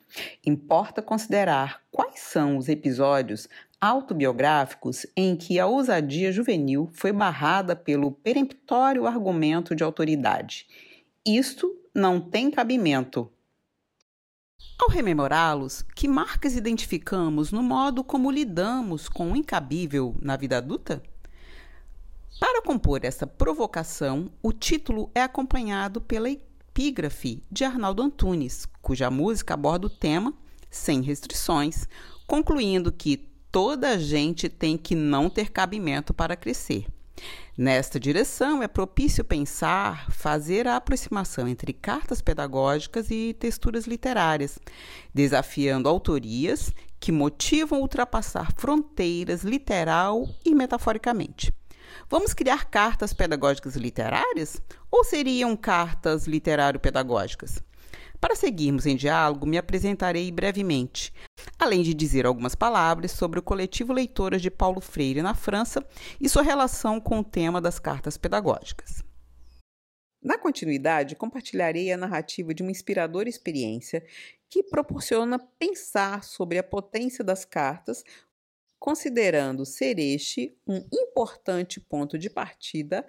Importa 0.45 1.01
considerar 1.01 1.81
quais 1.89 2.19
são 2.19 2.57
os 2.57 2.67
episódios 2.67 3.47
autobiográficos 3.79 5.05
em 5.15 5.37
que 5.37 5.61
a 5.61 5.65
ousadia 5.65 6.33
juvenil 6.33 6.89
foi 6.91 7.13
barrada 7.13 7.77
pelo 7.77 8.11
peremptório 8.11 9.07
argumento 9.07 9.73
de 9.73 9.85
autoridade. 9.85 10.67
Isto 11.25 11.73
não 11.95 12.19
tem 12.19 12.51
cabimento, 12.51 13.31
ao 14.77 14.89
rememorá-los, 14.89 15.83
que 15.95 16.07
marcas 16.07 16.55
identificamos 16.55 17.51
no 17.51 17.61
modo 17.61 18.03
como 18.03 18.31
lidamos 18.31 19.07
com 19.07 19.31
o 19.31 19.35
incabível 19.35 20.15
na 20.21 20.35
vida 20.35 20.57
adulta? 20.57 21.01
Para 22.39 22.61
compor 22.61 23.05
essa 23.05 23.25
provocação, 23.25 24.31
o 24.41 24.51
título 24.51 25.09
é 25.13 25.21
acompanhado 25.21 26.01
pela 26.01 26.29
epígrafe 26.29 27.43
de 27.51 27.63
Arnaldo 27.63 28.01
Antunes, 28.01 28.67
cuja 28.81 29.11
música 29.11 29.53
aborda 29.53 29.87
o 29.87 29.89
tema 29.89 30.33
sem 30.69 31.01
restrições, 31.01 31.87
concluindo 32.25 32.91
que 32.91 33.29
toda 33.51 33.99
gente 33.99 34.49
tem 34.49 34.77
que 34.77 34.95
não 34.95 35.29
ter 35.29 35.51
cabimento 35.51 36.13
para 36.13 36.35
crescer. 36.35 36.87
Nesta 37.55 37.99
direção, 37.99 38.63
é 38.63 38.67
propício 38.67 39.23
pensar, 39.23 40.11
fazer 40.11 40.67
a 40.67 40.75
aproximação 40.75 41.47
entre 41.47 41.71
cartas 41.71 42.21
pedagógicas 42.21 43.11
e 43.11 43.35
texturas 43.39 43.85
literárias, 43.85 44.57
desafiando 45.13 45.87
autorias 45.87 46.73
que 46.99 47.11
motivam 47.11 47.81
ultrapassar 47.81 48.51
fronteiras 48.57 49.43
literal 49.43 50.27
e 50.43 50.55
metaforicamente. 50.55 51.53
Vamos 52.09 52.33
criar 52.33 52.65
cartas 52.65 53.13
pedagógicas 53.13 53.75
literárias 53.75 54.59
ou 54.89 55.03
seriam 55.03 55.55
cartas 55.55 56.25
literário-pedagógicas? 56.25 57.61
Para 58.23 58.37
seguirmos 58.37 58.85
em 58.85 58.95
diálogo, 58.95 59.45
me 59.45 59.57
apresentarei 59.57 60.31
brevemente, 60.31 61.11
além 61.59 61.83
de 61.83 61.93
dizer 61.93 62.25
algumas 62.25 62.55
palavras 62.55 63.11
sobre 63.11 63.37
o 63.37 63.43
coletivo 63.43 63.91
Leitoras 63.91 64.41
de 64.41 64.49
Paulo 64.49 64.79
Freire 64.79 65.21
na 65.21 65.35
França 65.35 65.85
e 66.21 66.29
sua 66.29 66.41
relação 66.41 67.01
com 67.01 67.19
o 67.19 67.23
tema 67.23 67.59
das 67.59 67.79
cartas 67.79 68.15
pedagógicas. 68.15 69.03
Na 70.23 70.37
continuidade, 70.37 71.17
compartilharei 71.17 71.91
a 71.91 71.97
narrativa 71.97 72.53
de 72.53 72.63
uma 72.63 72.71
inspiradora 72.71 73.27
experiência 73.27 74.01
que 74.49 74.63
proporciona 74.63 75.37
pensar 75.59 76.23
sobre 76.23 76.57
a 76.57 76.63
potência 76.63 77.25
das 77.25 77.43
cartas, 77.43 78.05
considerando 78.79 79.65
ser 79.65 79.99
este 79.99 80.57
um 80.65 80.81
importante 80.93 81.81
ponto 81.81 82.17
de 82.17 82.29
partida 82.29 83.05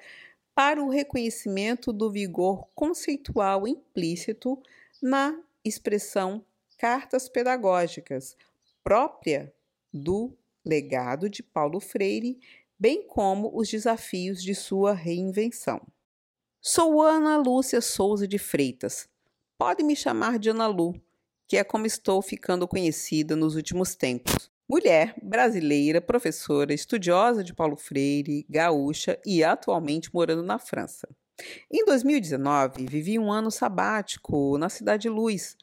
para 0.57 0.83
o 0.83 0.90
reconhecimento 0.90 1.92
do 1.92 2.11
vigor 2.11 2.66
conceitual 2.74 3.68
implícito 3.68 4.61
na 5.02 5.38
expressão 5.64 6.44
cartas 6.78 7.28
pedagógicas, 7.28 8.37
própria 8.83 9.54
do 9.92 10.37
legado 10.64 11.28
de 11.28 11.42
Paulo 11.42 11.80
Freire, 11.80 12.38
bem 12.78 13.07
como 13.07 13.50
os 13.54 13.68
desafios 13.68 14.42
de 14.42 14.54
sua 14.54 14.92
reinvenção. 14.92 15.80
Sou 16.61 17.02
Ana 17.02 17.37
Lúcia 17.37 17.80
Souza 17.80 18.26
de 18.26 18.38
Freitas. 18.38 19.09
Pode 19.59 19.83
me 19.83 19.94
chamar 19.94 20.38
de 20.38 20.50
Ana 20.50 20.66
Lu, 20.66 20.94
que 21.46 21.57
é 21.57 21.64
como 21.64 21.87
estou 21.87 22.20
ficando 22.22 22.66
conhecida 22.66 23.37
nos 23.37 23.54
últimos 23.54 23.94
tempos. 23.94 24.50
Mulher 24.68 25.14
brasileira, 25.22 26.00
professora, 26.00 26.72
estudiosa 26.72 27.44
de 27.44 27.54
Paulo 27.54 27.76
Freire, 27.76 28.46
gaúcha 28.48 29.20
e 29.24 29.44
atualmente 29.44 30.12
morando 30.12 30.42
na 30.42 30.59
França. 30.59 31.07
Em 31.70 31.84
2019, 31.84 32.86
vivi 32.86 33.18
um 33.18 33.32
ano 33.32 33.50
sabático 33.50 34.56
na 34.56 34.68
Cidade 34.68 35.08
Luz, 35.08 35.56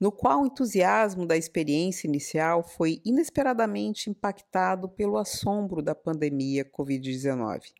no 0.00 0.10
qual 0.10 0.42
o 0.42 0.46
entusiasmo 0.46 1.26
da 1.26 1.36
experiência 1.36 2.06
inicial 2.06 2.62
foi 2.62 3.00
inesperadamente 3.04 4.08
impactado 4.08 4.88
pelo 4.88 5.18
assombro 5.18 5.82
da 5.82 5.94
pandemia 5.94 6.64
Covid-19. 6.64 7.72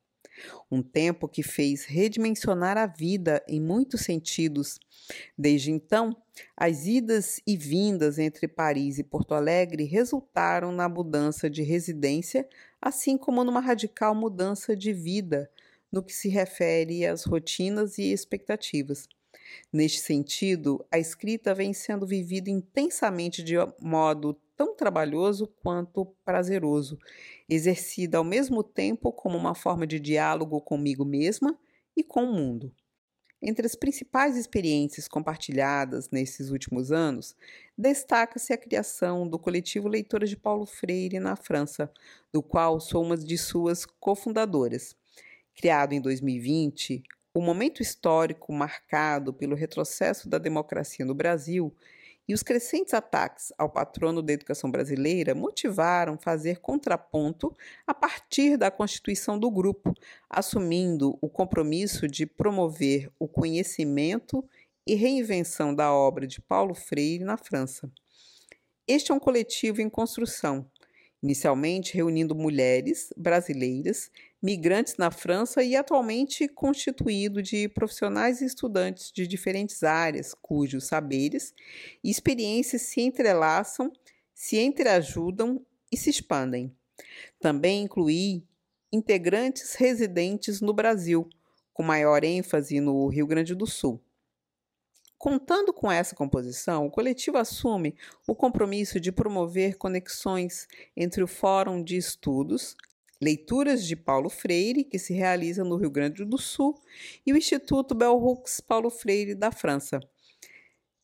Um 0.70 0.82
tempo 0.82 1.26
que 1.26 1.42
fez 1.42 1.84
redimensionar 1.84 2.76
a 2.76 2.86
vida 2.86 3.42
em 3.48 3.60
muitos 3.60 4.02
sentidos. 4.02 4.78
Desde 5.36 5.72
então, 5.72 6.16
as 6.56 6.86
idas 6.86 7.40
e 7.46 7.56
vindas 7.56 8.18
entre 8.18 8.46
Paris 8.46 8.98
e 8.98 9.04
Porto 9.04 9.34
Alegre 9.34 9.84
resultaram 9.84 10.70
na 10.70 10.88
mudança 10.88 11.48
de 11.50 11.62
residência, 11.62 12.48
assim 12.80 13.16
como 13.16 13.42
numa 13.42 13.60
radical 13.60 14.14
mudança 14.14 14.76
de 14.76 14.92
vida 14.92 15.50
no 15.92 16.02
que 16.02 16.12
se 16.12 16.28
refere 16.28 17.06
às 17.06 17.24
rotinas 17.24 17.98
e 17.98 18.12
expectativas. 18.12 19.08
Neste 19.72 20.00
sentido, 20.00 20.84
a 20.90 20.98
escrita 20.98 21.54
vem 21.54 21.72
sendo 21.72 22.06
vivida 22.06 22.50
intensamente 22.50 23.42
de 23.42 23.54
modo 23.80 24.34
tão 24.56 24.74
trabalhoso 24.74 25.46
quanto 25.62 26.04
prazeroso, 26.24 26.98
exercida 27.48 28.18
ao 28.18 28.24
mesmo 28.24 28.62
tempo 28.62 29.12
como 29.12 29.38
uma 29.38 29.54
forma 29.54 29.86
de 29.86 30.00
diálogo 30.00 30.60
comigo 30.60 31.04
mesma 31.04 31.58
e 31.96 32.02
com 32.02 32.24
o 32.24 32.32
mundo. 32.32 32.74
Entre 33.40 33.64
as 33.64 33.76
principais 33.76 34.36
experiências 34.36 35.06
compartilhadas 35.06 36.10
nesses 36.10 36.50
últimos 36.50 36.90
anos, 36.90 37.36
destaca-se 37.76 38.52
a 38.52 38.58
criação 38.58 39.28
do 39.28 39.38
coletivo 39.38 39.86
Leitoras 39.86 40.28
de 40.28 40.36
Paulo 40.36 40.66
Freire 40.66 41.20
na 41.20 41.36
França, 41.36 41.88
do 42.32 42.42
qual 42.42 42.80
sou 42.80 43.04
uma 43.04 43.16
de 43.16 43.38
suas 43.38 43.86
cofundadoras. 43.86 44.96
Criado 45.58 45.92
em 45.92 46.00
2020, 46.00 47.02
o 47.34 47.40
momento 47.40 47.82
histórico 47.82 48.52
marcado 48.52 49.32
pelo 49.34 49.56
retrocesso 49.56 50.28
da 50.28 50.38
democracia 50.38 51.04
no 51.04 51.16
Brasil 51.16 51.74
e 52.28 52.32
os 52.32 52.44
crescentes 52.44 52.94
ataques 52.94 53.52
ao 53.58 53.68
patrono 53.68 54.22
da 54.22 54.32
educação 54.32 54.70
brasileira 54.70 55.34
motivaram 55.34 56.16
fazer 56.16 56.60
contraponto 56.60 57.52
a 57.84 57.92
partir 57.92 58.56
da 58.56 58.70
constituição 58.70 59.36
do 59.36 59.50
grupo, 59.50 59.92
assumindo 60.30 61.18
o 61.20 61.28
compromisso 61.28 62.06
de 62.06 62.24
promover 62.24 63.10
o 63.18 63.26
conhecimento 63.26 64.48
e 64.86 64.94
reinvenção 64.94 65.74
da 65.74 65.92
obra 65.92 66.24
de 66.24 66.40
Paulo 66.40 66.72
Freire 66.72 67.24
na 67.24 67.36
França. 67.36 67.90
Este 68.86 69.10
é 69.10 69.14
um 69.14 69.18
coletivo 69.18 69.82
em 69.82 69.88
construção, 69.90 70.70
inicialmente 71.20 71.96
reunindo 71.96 72.32
mulheres 72.32 73.12
brasileiras 73.16 74.08
migrantes 74.42 74.96
na 74.96 75.10
França 75.10 75.62
e 75.62 75.74
atualmente 75.74 76.48
constituído 76.48 77.42
de 77.42 77.68
profissionais 77.68 78.40
e 78.40 78.44
estudantes 78.44 79.10
de 79.12 79.26
diferentes 79.26 79.82
áreas, 79.82 80.34
cujos 80.34 80.86
saberes 80.86 81.52
e 82.02 82.10
experiências 82.10 82.82
se 82.82 83.00
entrelaçam, 83.00 83.92
se 84.32 84.58
entreajudam 84.58 85.64
e 85.90 85.96
se 85.96 86.10
expandem. 86.10 86.74
Também 87.40 87.82
incluí 87.82 88.44
integrantes 88.92 89.74
residentes 89.74 90.60
no 90.60 90.72
Brasil, 90.72 91.28
com 91.72 91.82
maior 91.82 92.24
ênfase 92.24 92.80
no 92.80 93.06
Rio 93.08 93.26
Grande 93.26 93.54
do 93.54 93.66
Sul. 93.66 94.00
Contando 95.18 95.72
com 95.72 95.90
essa 95.90 96.14
composição, 96.14 96.86
o 96.86 96.90
coletivo 96.90 97.38
assume 97.38 97.96
o 98.24 98.36
compromisso 98.36 99.00
de 99.00 99.10
promover 99.10 99.76
conexões 99.76 100.68
entre 100.96 101.24
o 101.24 101.26
Fórum 101.26 101.82
de 101.82 101.96
Estudos, 101.96 102.76
Leituras 103.20 103.84
de 103.84 103.96
Paulo 103.96 104.30
Freire, 104.30 104.84
que 104.84 104.98
se 104.98 105.12
realiza 105.12 105.64
no 105.64 105.76
Rio 105.76 105.90
Grande 105.90 106.24
do 106.24 106.38
Sul, 106.38 106.80
e 107.26 107.32
o 107.32 107.36
Instituto 107.36 107.94
Bell 107.94 108.16
Hooks 108.16 108.60
Paulo 108.60 108.90
Freire 108.90 109.34
da 109.34 109.50
França. 109.50 110.00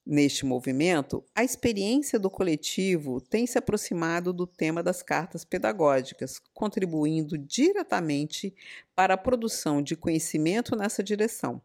Neste 0.06 0.44
movimento, 0.44 1.24
a 1.34 1.42
experiência 1.42 2.18
do 2.18 2.28
coletivo 2.28 3.22
tem 3.22 3.46
se 3.46 3.56
aproximado 3.56 4.34
do 4.34 4.46
tema 4.46 4.82
das 4.82 5.02
cartas 5.02 5.46
pedagógicas, 5.46 6.38
contribuindo 6.52 7.38
diretamente 7.38 8.54
para 8.94 9.14
a 9.14 9.18
produção 9.18 9.80
de 9.80 9.96
conhecimento 9.96 10.76
nessa 10.76 11.02
direção. 11.02 11.60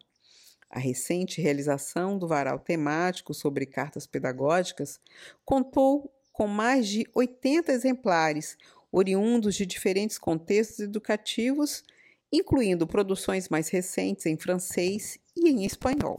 A 0.69 0.79
recente 0.79 1.41
realização 1.41 2.17
do 2.17 2.27
varal 2.27 2.59
temático 2.59 3.33
sobre 3.33 3.65
cartas 3.65 4.07
pedagógicas 4.07 5.01
contou 5.43 6.09
com 6.31 6.47
mais 6.47 6.87
de 6.87 7.05
80 7.13 7.73
exemplares, 7.73 8.55
oriundos 8.91 9.55
de 9.55 9.65
diferentes 9.65 10.17
contextos 10.17 10.79
educativos, 10.79 11.83
incluindo 12.31 12.87
produções 12.87 13.49
mais 13.49 13.69
recentes 13.69 14.25
em 14.25 14.37
francês 14.37 15.19
e 15.35 15.49
em 15.49 15.65
espanhol. 15.65 16.17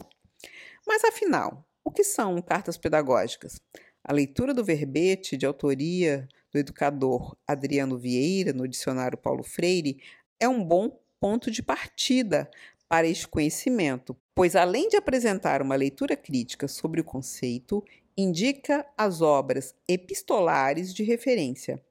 Mas 0.85 1.03
afinal, 1.03 1.65
o 1.83 1.91
que 1.91 2.03
são 2.03 2.41
cartas 2.41 2.77
pedagógicas? 2.77 3.59
A 4.03 4.13
leitura 4.13 4.53
do 4.53 4.63
verbete 4.63 5.37
de 5.37 5.45
autoria 5.45 6.27
do 6.51 6.57
educador 6.57 7.35
Adriano 7.47 7.97
Vieira 7.97 8.51
no 8.51 8.67
dicionário 8.67 9.17
Paulo 9.17 9.43
Freire 9.43 10.01
é 10.39 10.47
um 10.49 10.63
bom 10.63 10.99
ponto 11.19 11.51
de 11.51 11.61
partida 11.61 12.49
para 12.89 13.07
este 13.07 13.27
conhecimento, 13.27 14.17
pois 14.35 14.55
além 14.55 14.89
de 14.89 14.97
apresentar 14.97 15.61
uma 15.61 15.75
leitura 15.75 16.15
crítica 16.15 16.67
sobre 16.67 16.99
o 16.99 17.05
conceito, 17.05 17.83
indica 18.17 18.85
as 18.97 19.21
obras 19.21 19.73
epistolares 19.87 20.93
de 20.93 21.03
referência. 21.03 21.81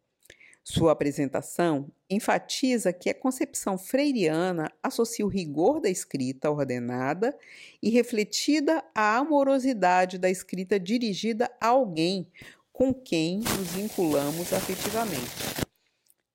Sua 0.62 0.92
apresentação 0.92 1.90
enfatiza 2.08 2.92
que 2.92 3.08
a 3.08 3.14
concepção 3.14 3.78
freiriana 3.78 4.70
associa 4.82 5.24
o 5.24 5.28
rigor 5.28 5.80
da 5.80 5.88
escrita 5.88 6.50
ordenada 6.50 7.36
e 7.82 7.90
refletida 7.90 8.84
à 8.94 9.16
amorosidade 9.16 10.18
da 10.18 10.30
escrita 10.30 10.78
dirigida 10.78 11.50
a 11.60 11.68
alguém 11.68 12.30
com 12.72 12.94
quem 12.94 13.38
nos 13.38 13.72
vinculamos 13.72 14.52
afetivamente. 14.52 15.60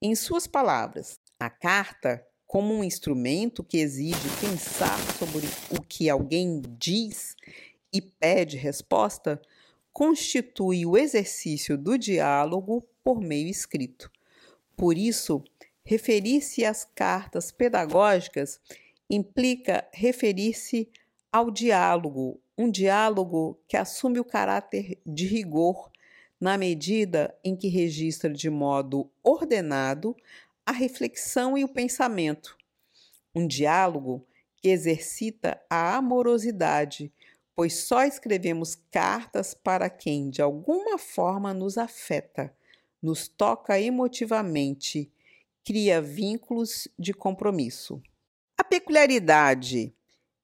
Em 0.02 0.14
suas 0.16 0.46
palavras, 0.46 1.20
a 1.40 1.50
carta, 1.50 2.26
como 2.46 2.74
um 2.74 2.84
instrumento 2.84 3.64
que 3.64 3.78
exige 3.78 4.30
pensar 4.42 5.00
sobre 5.18 5.48
o 5.70 5.82
que 5.82 6.10
alguém 6.10 6.62
diz 6.78 7.36
e 7.92 8.02
pede 8.02 8.58
resposta, 8.58 9.42
constitui 9.94 10.86
o 10.86 10.98
exercício 10.98 11.78
do 11.78 11.98
diálogo 11.98 12.86
por 13.04 13.22
meio 13.22 13.48
escrito. 13.48 14.12
Por 14.76 14.98
isso, 14.98 15.44
referir-se 15.84 16.66
às 16.66 16.84
cartas 16.84 17.52
pedagógicas 17.52 18.60
implica 19.10 19.88
referir-se 19.94 20.90
ao 21.32 21.52
diálogo, 21.52 22.42
um 22.58 22.70
diálogo 22.70 23.60
que 23.68 23.78
assume 23.78 24.20
o 24.20 24.26
caráter 24.26 25.00
de 25.06 25.28
rigor 25.28 25.92
na 26.40 26.58
medida 26.58 27.38
em 27.44 27.56
que 27.56 27.68
registra 27.68 28.30
de 28.30 28.50
modo 28.50 29.10
ordenado 29.24 30.16
a 30.66 30.72
reflexão 30.72 31.58
e 31.58 31.64
o 31.64 31.70
pensamento. 31.70 32.58
Um 33.34 33.48
diálogo 33.48 34.26
que 34.58 34.70
exercita 34.70 35.62
a 35.70 35.96
amorosidade, 35.96 37.14
pois 37.56 37.76
só 37.76 38.04
escrevemos 38.04 38.76
cartas 38.92 39.54
para 39.54 39.90
quem 39.90 40.30
de 40.30 40.42
alguma 40.42 40.98
forma 40.98 41.54
nos 41.54 41.78
afeta 41.78 42.54
nos 43.06 43.28
toca 43.28 43.80
emotivamente, 43.80 45.12
cria 45.64 46.02
vínculos 46.02 46.88
de 46.98 47.14
compromisso. 47.14 48.02
A 48.58 48.64
peculiaridade 48.64 49.94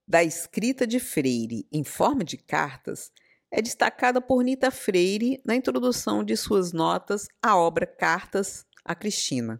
da 0.07 0.23
escrita 0.23 0.85
de 0.85 0.99
Freire 0.99 1.65
em 1.71 1.83
forma 1.83 2.23
de 2.23 2.37
cartas 2.37 3.11
é 3.49 3.63
destacada 3.63 4.21
por 4.21 4.43
Nita 4.43 4.69
Freire 4.69 5.41
na 5.43 5.55
introdução 5.55 6.23
de 6.23 6.37
suas 6.37 6.71
notas 6.71 7.27
à 7.41 7.57
obra 7.57 7.87
Cartas 7.87 8.63
a 8.85 8.93
Cristina. 8.93 9.59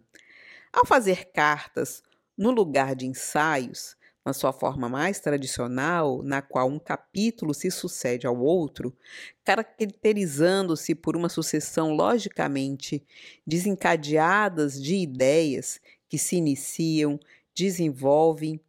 Ao 0.72 0.86
fazer 0.86 1.32
cartas 1.32 2.04
no 2.38 2.52
lugar 2.52 2.94
de 2.94 3.06
ensaios, 3.06 3.96
na 4.24 4.32
sua 4.32 4.52
forma 4.52 4.88
mais 4.88 5.18
tradicional, 5.18 6.22
na 6.22 6.40
qual 6.40 6.68
um 6.68 6.78
capítulo 6.78 7.52
se 7.52 7.70
sucede 7.70 8.26
ao 8.26 8.38
outro, 8.38 8.96
caracterizando-se 9.44 10.94
por 10.94 11.16
uma 11.16 11.28
sucessão 11.28 11.92
logicamente 11.92 13.04
desencadeadas 13.46 14.80
de 14.80 14.96
ideias 14.96 15.80
que 16.08 16.18
se 16.18 16.36
iniciam, 16.36 17.18
desenvolvem 17.54 18.60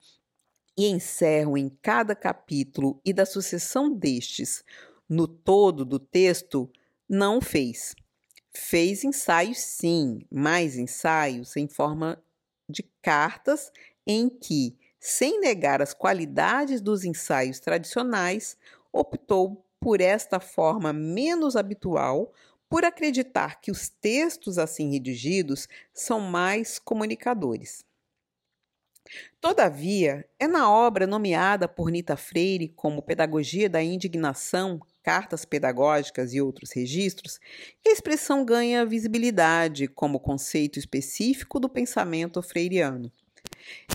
e 0.76 0.88
encerram 0.88 1.56
em 1.56 1.70
cada 1.82 2.16
capítulo 2.16 3.00
e 3.06 3.14
da 3.14 3.26
sucessão 3.26 3.94
destes 3.94 4.64
no 5.08 5.28
todo 5.28 5.86
do 5.86 6.00
texto, 6.00 6.70
não 7.08 7.40
fez. 7.40 7.96
Fez 8.52 9.04
ensaios, 9.04 9.60
sim, 9.60 10.20
mais 10.32 10.78
ensaios 10.78 11.56
em 11.56 11.68
forma 11.68 12.22
de 12.68 12.84
cartas 13.02 13.72
em 14.06 14.30
que 14.30 14.76
sem 15.06 15.38
negar 15.42 15.82
as 15.82 15.94
qualidades 15.94 16.80
dos 16.80 17.04
ensaios 17.04 17.60
tradicionais, 17.60 18.56
optou 18.90 19.62
por 19.78 20.00
esta 20.00 20.40
forma 20.40 20.94
menos 20.94 21.58
habitual, 21.58 22.32
por 22.70 22.86
acreditar 22.86 23.60
que 23.60 23.70
os 23.70 23.90
textos 23.90 24.58
assim 24.58 24.92
redigidos 24.92 25.68
são 25.94 26.22
mais 26.22 26.80
comunicadores. 26.80 27.84
Todavia, 29.42 30.26
é 30.40 30.48
na 30.48 30.72
obra 30.72 31.06
nomeada 31.06 31.68
por 31.68 31.92
Nita 31.92 32.16
Freire 32.16 32.70
como 32.70 33.02
Pedagogia 33.02 33.70
da 33.70 33.84
Indignação, 33.84 34.80
Cartas 35.04 35.44
Pedagógicas 35.44 36.34
e 36.34 36.40
outros 36.40 36.72
registros 36.72 37.42
que 37.82 37.90
a 37.90 37.92
expressão 37.92 38.46
ganha 38.46 38.86
visibilidade 38.86 39.86
como 39.86 40.18
conceito 40.18 40.80
específico 40.80 41.60
do 41.60 41.68
pensamento 41.68 42.42
freiriano. 42.42 43.12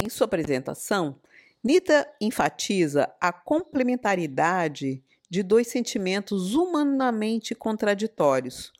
Em 0.02 0.08
sua 0.08 0.26
apresentação, 0.26 1.18
Nita 1.62 2.08
enfatiza 2.20 3.12
a 3.20 3.32
complementaridade 3.32 5.02
de 5.28 5.42
dois 5.42 5.68
sentimentos 5.68 6.54
humanamente 6.54 7.54
contraditórios, 7.54 8.72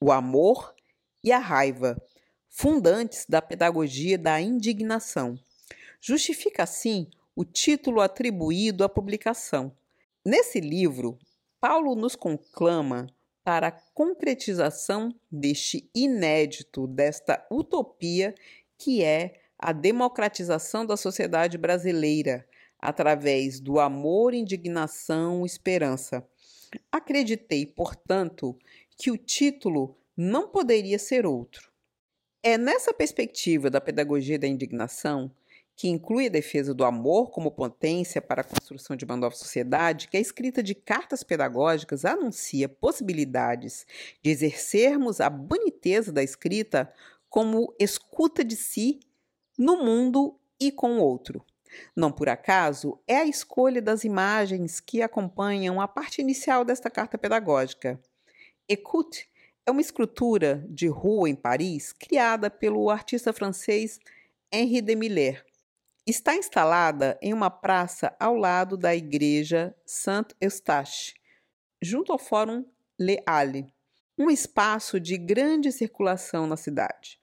o 0.00 0.10
amor 0.10 0.74
e 1.22 1.30
a 1.30 1.38
raiva, 1.38 2.00
fundantes 2.48 3.26
da 3.28 3.42
pedagogia 3.42 4.18
da 4.18 4.40
indignação. 4.40 5.38
Justifica 6.00 6.62
assim 6.62 7.08
o 7.36 7.44
título 7.44 8.00
atribuído 8.00 8.82
à 8.82 8.88
publicação. 8.88 9.72
Nesse 10.24 10.58
livro, 10.58 11.18
Paulo 11.60 11.94
nos 11.94 12.16
conclama 12.16 13.06
para 13.44 13.68
a 13.68 13.72
concretização 13.72 15.14
deste 15.30 15.88
inédito, 15.94 16.86
desta 16.86 17.44
utopia 17.50 18.34
que 18.76 19.02
é 19.02 19.41
a 19.62 19.72
democratização 19.72 20.84
da 20.84 20.96
sociedade 20.96 21.56
brasileira 21.56 22.44
através 22.80 23.60
do 23.60 23.78
amor, 23.78 24.34
indignação, 24.34 25.46
esperança. 25.46 26.26
Acreditei, 26.90 27.64
portanto, 27.64 28.58
que 28.96 29.08
o 29.08 29.16
título 29.16 29.96
não 30.16 30.48
poderia 30.48 30.98
ser 30.98 31.24
outro. 31.24 31.70
É 32.42 32.58
nessa 32.58 32.92
perspectiva 32.92 33.70
da 33.70 33.80
pedagogia 33.80 34.36
da 34.36 34.48
indignação, 34.48 35.30
que 35.76 35.88
inclui 35.88 36.26
a 36.26 36.30
defesa 36.30 36.74
do 36.74 36.84
amor 36.84 37.30
como 37.30 37.52
potência 37.52 38.20
para 38.20 38.40
a 38.40 38.44
construção 38.44 38.96
de 38.96 39.04
uma 39.04 39.16
nova 39.16 39.36
sociedade, 39.36 40.08
que 40.08 40.16
a 40.16 40.20
escrita 40.20 40.60
de 40.60 40.74
cartas 40.74 41.22
pedagógicas 41.22 42.04
anuncia 42.04 42.68
possibilidades 42.68 43.86
de 44.20 44.30
exercermos 44.30 45.20
a 45.20 45.30
boniteza 45.30 46.10
da 46.10 46.22
escrita 46.22 46.92
como 47.30 47.72
escuta 47.78 48.44
de 48.44 48.56
si 48.56 49.00
no 49.62 49.76
mundo 49.76 50.36
e 50.60 50.72
com 50.72 50.98
o 50.98 51.00
outro. 51.00 51.46
Não 51.96 52.10
por 52.10 52.28
acaso, 52.28 53.00
é 53.06 53.18
a 53.18 53.24
escolha 53.24 53.80
das 53.80 54.02
imagens 54.02 54.80
que 54.80 55.00
acompanham 55.00 55.80
a 55.80 55.86
parte 55.86 56.20
inicial 56.20 56.64
desta 56.64 56.90
carta 56.90 57.16
pedagógica. 57.16 58.00
Écoute 58.68 59.30
é 59.64 59.70
uma 59.70 59.80
escultura 59.80 60.66
de 60.68 60.88
rua 60.88 61.30
em 61.30 61.36
Paris 61.36 61.92
criada 61.92 62.50
pelo 62.50 62.90
artista 62.90 63.32
francês 63.32 64.00
Henri 64.52 64.80
de 64.80 64.96
Miller. 64.96 65.46
Está 66.04 66.34
instalada 66.34 67.16
em 67.22 67.32
uma 67.32 67.48
praça 67.48 68.16
ao 68.18 68.34
lado 68.34 68.76
da 68.76 68.96
igreja 68.96 69.72
Saint-Eustache, 69.86 71.14
junto 71.80 72.10
ao 72.10 72.18
Fórum 72.18 72.64
Les 72.98 73.22
Halles, 73.24 73.66
um 74.18 74.28
espaço 74.28 74.98
de 74.98 75.16
grande 75.16 75.70
circulação 75.70 76.48
na 76.48 76.56
cidade. 76.56 77.20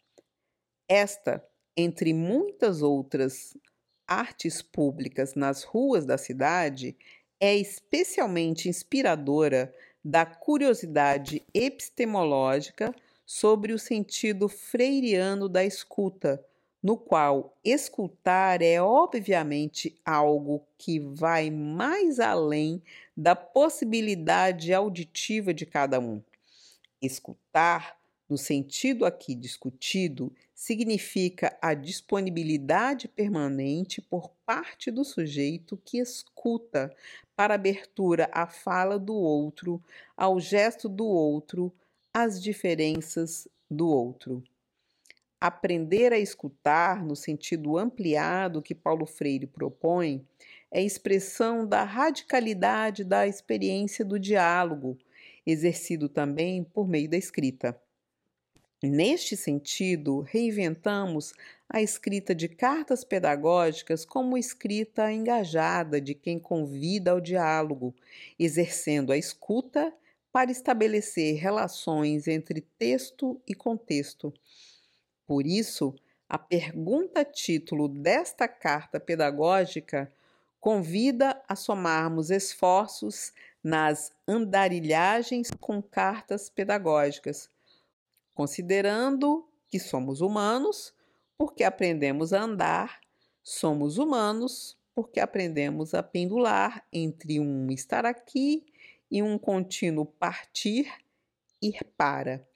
Esta 0.87 1.45
entre 1.79 2.13
muitas 2.13 2.81
outras 2.81 3.55
artes 4.05 4.61
públicas 4.61 5.33
nas 5.33 5.63
ruas 5.63 6.05
da 6.05 6.17
cidade, 6.17 6.95
é 7.39 7.55
especialmente 7.55 8.67
inspiradora 8.67 9.73
da 10.03 10.25
curiosidade 10.25 11.41
epistemológica 11.53 12.93
sobre 13.25 13.71
o 13.71 13.79
sentido 13.79 14.49
freiriano 14.49 15.47
da 15.47 15.63
escuta, 15.63 16.43
no 16.83 16.97
qual 16.97 17.57
escutar 17.63 18.61
é 18.61 18.81
obviamente 18.81 19.97
algo 20.03 20.65
que 20.77 20.99
vai 20.99 21.49
mais 21.49 22.19
além 22.19 22.81
da 23.15 23.35
possibilidade 23.35 24.73
auditiva 24.73 25.53
de 25.53 25.65
cada 25.65 25.99
um. 25.99 26.21
Escutar 27.01 27.97
no 28.29 28.37
sentido 28.37 29.05
aqui 29.05 29.33
discutido, 29.33 30.31
significa 30.59 31.57
a 31.61 31.73
disponibilidade 31.73 33.07
permanente 33.07 34.01
por 34.01 34.29
parte 34.45 34.91
do 34.91 35.05
sujeito 35.05 35.81
que 35.85 35.99
escuta 35.99 36.93
para 37.33 37.53
abertura 37.53 38.29
à 38.33 38.45
fala 38.45 38.99
do 38.99 39.15
outro, 39.15 39.81
ao 40.17 40.37
gesto 40.37 40.89
do 40.89 41.05
outro, 41.05 41.73
às 42.13 42.43
diferenças 42.43 43.47
do 43.71 43.87
outro. 43.87 44.43
Aprender 45.39 46.11
a 46.11 46.19
escutar, 46.19 47.05
no 47.05 47.15
sentido 47.15 47.77
ampliado 47.77 48.61
que 48.61 48.75
Paulo 48.75 49.05
Freire 49.05 49.47
propõe, 49.47 50.27
é 50.69 50.83
expressão 50.83 51.65
da 51.65 51.85
radicalidade 51.85 53.05
da 53.05 53.25
experiência 53.25 54.03
do 54.03 54.19
diálogo, 54.19 54.97
exercido 55.45 56.09
também 56.09 56.65
por 56.65 56.85
meio 56.85 57.09
da 57.09 57.15
escrita. 57.15 57.79
Neste 58.81 59.35
sentido, 59.35 60.21
reinventamos 60.21 61.33
a 61.67 61.81
escrita 61.81 62.33
de 62.33 62.47
cartas 62.47 63.03
pedagógicas 63.03 64.05
como 64.05 64.37
escrita 64.37 65.11
engajada 65.11 65.99
de 65.99 66.13
quem 66.13 66.39
convida 66.39 67.11
ao 67.11 67.19
diálogo, 67.19 67.93
exercendo 68.39 69.11
a 69.11 69.17
escuta 69.17 69.93
para 70.31 70.49
estabelecer 70.49 71.35
relações 71.35 72.25
entre 72.25 72.61
texto 72.77 73.41
e 73.45 73.53
contexto. 73.53 74.33
Por 75.27 75.45
isso, 75.45 75.93
a 76.29 76.37
pergunta 76.37 77.25
título 77.25 77.89
desta 77.89 78.47
carta 78.47 78.97
pedagógica 78.97 80.09
convida 80.57 81.41
a 81.49 81.55
somarmos 81.55 82.29
esforços 82.29 83.33
nas 83.61 84.13
andarilhagens 84.25 85.51
com 85.59 85.81
cartas 85.81 86.49
pedagógicas 86.49 87.49
Considerando 88.39 89.45
que 89.67 89.77
somos 89.77 90.21
humanos, 90.21 90.93
porque 91.37 91.61
aprendemos 91.61 92.31
a 92.31 92.41
andar, 92.41 93.01
somos 93.43 93.97
humanos, 93.97 94.77
porque 94.95 95.19
aprendemos 95.19 95.93
a 95.93 96.01
pendular 96.01 96.87
entre 96.89 97.37
um 97.37 97.69
estar 97.69 98.05
aqui 98.05 98.65
e 99.11 99.21
um 99.21 99.37
contínuo 99.37 100.05
partir, 100.05 100.89
ir 101.61 101.83
para. 101.97 102.47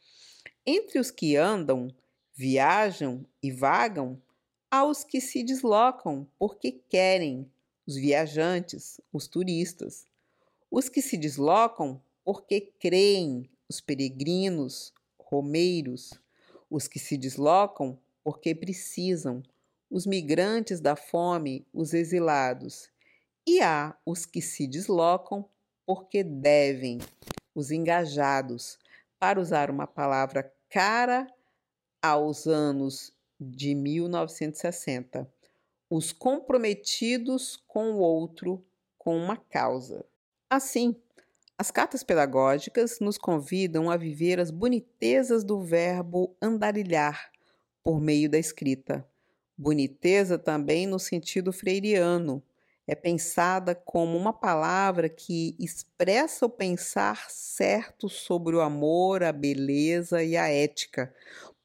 Entre 0.65 0.99
os 0.99 1.11
que 1.11 1.35
andam, 1.35 1.93
viajam 2.33 3.25
e 3.41 3.51
vagam, 3.51 4.17
há 4.71 4.85
os 4.85 5.03
que 5.03 5.19
se 5.19 5.43
deslocam 5.43 6.25
porque 6.39 6.71
querem, 6.87 7.51
os 7.85 7.97
viajantes, 7.97 9.01
os 9.11 9.27
turistas. 9.27 10.07
Os 10.71 10.87
que 10.87 11.01
se 11.01 11.17
deslocam 11.17 12.01
porque 12.23 12.71
creem, 12.79 13.49
os 13.67 13.81
peregrinos, 13.81 14.93
romeiros, 15.33 16.13
os 16.69 16.87
que 16.87 16.99
se 16.99 17.17
deslocam 17.17 17.97
porque 18.23 18.53
precisam, 18.53 19.41
os 19.89 20.05
migrantes 20.05 20.79
da 20.79 20.95
fome, 20.95 21.65
os 21.73 21.93
exilados. 21.93 22.87
E 23.45 23.61
há 23.61 23.97
os 24.05 24.27
que 24.27 24.41
se 24.41 24.67
deslocam 24.67 25.49
porque 25.85 26.23
devem, 26.23 26.99
os 27.55 27.71
engajados, 27.71 28.77
para 29.19 29.39
usar 29.39 29.71
uma 29.71 29.87
palavra 29.87 30.53
cara 30.69 31.27
aos 32.01 32.45
anos 32.45 33.11
de 33.39 33.73
1960, 33.73 35.27
os 35.89 36.11
comprometidos 36.11 37.57
com 37.67 37.93
o 37.93 37.97
outro, 37.97 38.63
com 38.97 39.17
uma 39.17 39.35
causa. 39.35 40.05
Assim, 40.49 40.95
As 41.63 41.71
cartas 41.71 42.03
pedagógicas 42.03 42.99
nos 42.99 43.17
convidam 43.17 43.89
a 43.89 43.95
viver 43.95 44.37
as 44.37 44.51
bonitezas 44.51 45.45
do 45.45 45.61
verbo 45.61 46.35
andarilhar 46.41 47.31
por 47.81 48.01
meio 48.01 48.29
da 48.29 48.37
escrita. 48.37 49.07
Boniteza 49.57 50.37
também 50.37 50.85
no 50.85 50.99
sentido 50.99 51.53
freiriano. 51.53 52.43
É 52.85 52.93
pensada 52.93 53.73
como 53.73 54.17
uma 54.17 54.33
palavra 54.33 55.07
que 55.07 55.55
expressa 55.57 56.45
o 56.45 56.49
pensar 56.49 57.29
certo 57.29 58.09
sobre 58.09 58.57
o 58.57 58.61
amor, 58.61 59.23
a 59.23 59.31
beleza 59.31 60.21
e 60.21 60.35
a 60.35 60.49
ética. 60.49 61.15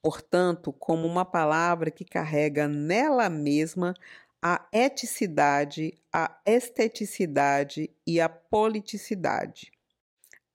Portanto, 0.00 0.72
como 0.72 1.08
uma 1.08 1.24
palavra 1.24 1.90
que 1.90 2.04
carrega 2.04 2.68
nela 2.68 3.28
mesma 3.28 3.94
a 4.40 4.64
eticidade, 4.72 5.92
a 6.12 6.38
esteticidade 6.46 7.90
e 8.06 8.20
a 8.20 8.28
politicidade. 8.28 9.72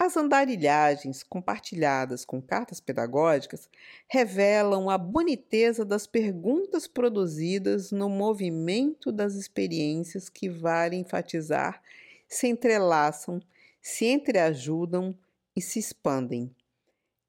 As 0.05 0.17
andarilhagens 0.17 1.23
compartilhadas 1.23 2.25
com 2.25 2.41
cartas 2.41 2.81
pedagógicas 2.81 3.69
revelam 4.05 4.89
a 4.89 4.97
boniteza 4.97 5.85
das 5.85 6.05
perguntas 6.05 6.87
produzidas 6.87 7.89
no 7.89 8.09
movimento 8.09 9.13
das 9.13 9.35
experiências 9.35 10.27
que 10.27 10.49
vale 10.49 10.97
enfatizar, 10.97 11.81
se 12.27 12.47
entrelaçam, 12.47 13.41
se 13.81 14.03
entreajudam 14.03 15.17
e 15.55 15.61
se 15.61 15.79
expandem. 15.79 16.53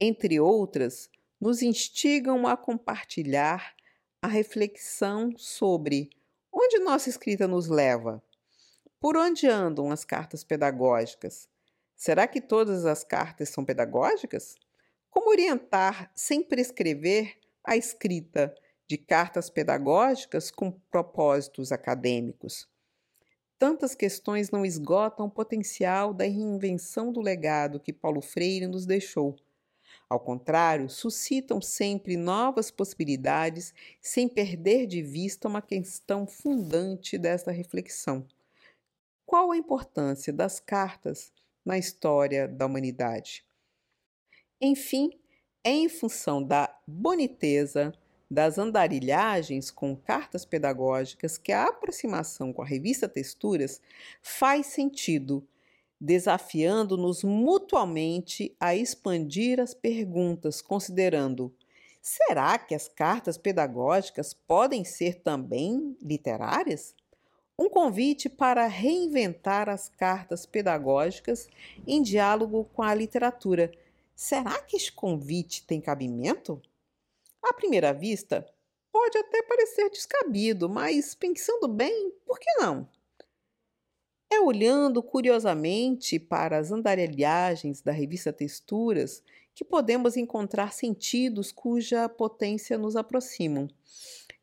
Entre 0.01 0.41
outras, 0.41 1.09
nos 1.41 1.63
instigam 1.63 2.45
a 2.45 2.57
compartilhar 2.57 3.73
a 4.21 4.27
reflexão 4.27 5.33
sobre 5.39 6.11
onde 6.53 6.81
nossa 6.81 7.09
escrita 7.09 7.47
nos 7.47 7.69
leva, 7.69 8.21
por 8.99 9.17
onde 9.17 9.47
andam 9.47 9.93
as 9.93 10.05
cartas 10.05 10.43
pedagógicas 10.43 11.54
Será 11.97 12.27
que 12.27 12.41
todas 12.41 12.85
as 12.85 13.05
cartas 13.05 13.49
são 13.49 13.65
pedagógicas? 13.65 14.57
Como 15.11 15.31
orientar, 15.31 16.11
sem 16.15 16.43
prescrever, 16.43 17.39
a 17.63 17.77
escrita 17.77 18.55
de 18.87 18.99
cartas 18.99 19.49
pedagógicas 19.49 20.51
com 20.51 20.71
propósitos 20.91 21.73
acadêmicos? 21.73 22.69
Tantas 23.59 23.95
questões 23.95 24.51
não 24.51 24.67
esgotam 24.67 25.27
o 25.27 25.31
potencial 25.31 26.13
da 26.13 26.25
reinvenção 26.25 27.13
do 27.13 27.21
legado 27.21 27.81
que 27.81 27.93
Paulo 27.93 28.21
Freire 28.21 28.67
nos 28.67 28.85
deixou. 28.85 29.37
Ao 30.09 30.21
contrário, 30.21 30.91
suscitam 30.91 31.61
sempre 31.63 32.17
novas 32.17 32.71
possibilidades, 32.71 33.73
sem 34.03 34.29
perder 34.29 34.87
de 34.87 35.03
vista 35.03 35.49
uma 35.49 35.63
questão 35.63 36.27
fundante 36.27 37.17
desta 37.17 37.51
reflexão. 37.51 38.27
Qual 39.25 39.51
a 39.51 39.57
importância 39.57 40.33
das 40.33 40.61
cartas 40.61 41.33
na 41.65 41.79
história 41.79 42.47
da 42.47 42.67
humanidade. 42.67 43.45
Enfim, 44.61 45.11
em 45.65 45.89
função 45.89 46.43
da 46.43 46.75
boniteza 46.87 47.93
das 48.31 48.59
andarilhagens 48.59 49.71
com 49.71 49.97
cartas 49.97 50.45
pedagógicas 50.45 51.39
que 51.39 51.53
a 51.53 51.65
aproximação 51.65 52.53
com 52.53 52.63
a 52.63 52.67
revista 52.67 53.09
Texturas 53.09 53.81
faz 54.23 54.67
sentido, 54.67 55.47
desafiando-nos 56.01 57.23
mutuamente 57.23 58.55
a 58.59 58.75
expandir 58.75 59.61
as 59.61 59.73
perguntas, 59.73 60.61
considerando: 60.61 61.55
será 62.03 62.59
que 62.59 62.75
as 62.75 62.89
cartas 62.89 63.39
pedagógicas 63.39 64.35
podem 64.35 64.85
ser 64.85 65.23
também 65.23 65.97
literárias? 66.03 66.95
Um 67.59 67.69
convite 67.69 68.29
para 68.29 68.67
reinventar 68.67 69.69
as 69.69 69.89
cartas 69.89 70.45
pedagógicas 70.45 71.49
em 71.87 72.03
diálogo 72.03 72.65
com 72.75 72.83
a 72.83 72.95
literatura. 72.95 73.73
Será 74.15 74.61
que 74.63 74.77
este 74.77 74.93
convite 74.93 75.65
tem 75.67 75.81
cabimento? 75.81 76.61
À 77.43 77.53
primeira 77.53 77.93
vista, 77.93 78.45
pode 78.93 79.19
até 79.19 79.43
parecer 79.43 79.89
descabido, 79.91 80.69
mas 80.69 81.15
pensando 81.15 81.69
bem, 81.69 82.13
por 82.27 82.39
que 82.39 82.51
não? 82.59 82.89
É 84.33 84.41
olhando 84.41 85.03
curiosamente 85.03 86.19
para 86.19 86.59
as 86.59 86.73
andarilhagens 86.73 87.81
da 87.81 87.93
revista 87.93 88.33
Texturas 88.33 89.23
que 89.55 89.65
podemos 89.65 90.17
encontrar 90.17 90.73
sentidos 90.73 91.53
cuja 91.53 92.09
potência 92.09 92.77
nos 92.77 92.97
aproximam. 92.97 93.69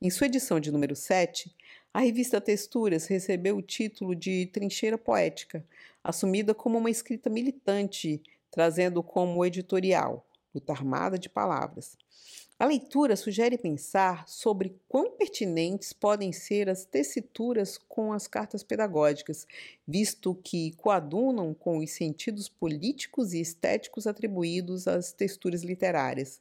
Em 0.01 0.09
sua 0.09 0.27
edição 0.27 0.59
de 0.59 0.71
número 0.71 0.95
7, 0.95 1.53
a 1.93 1.99
revista 1.99 2.39
Texturas 2.39 3.05
recebeu 3.05 3.57
o 3.57 3.61
título 3.61 4.15
de 4.15 4.45
Trincheira 4.47 4.97
Poética, 4.97 5.65
assumida 6.01 6.53
como 6.53 6.77
uma 6.77 6.89
escrita 6.89 7.29
militante, 7.29 8.21
trazendo 8.49 9.03
como 9.03 9.45
editorial 9.45 10.25
Luta 10.55 10.71
Armada 10.71 11.19
de 11.19 11.27
Palavras. 11.27 11.97
A 12.57 12.65
leitura 12.65 13.15
sugere 13.15 13.57
pensar 13.57 14.25
sobre 14.27 14.79
quão 14.87 15.11
pertinentes 15.17 15.91
podem 15.91 16.31
ser 16.31 16.69
as 16.69 16.85
tessituras 16.85 17.77
com 17.77 18.13
as 18.13 18.27
cartas 18.27 18.63
pedagógicas, 18.63 19.47
visto 19.85 20.35
que 20.35 20.71
coadunam 20.73 21.53
com 21.53 21.79
os 21.79 21.91
sentidos 21.91 22.47
políticos 22.47 23.33
e 23.33 23.41
estéticos 23.41 24.05
atribuídos 24.07 24.87
às 24.87 25.11
texturas 25.11 25.63
literárias. 25.63 26.39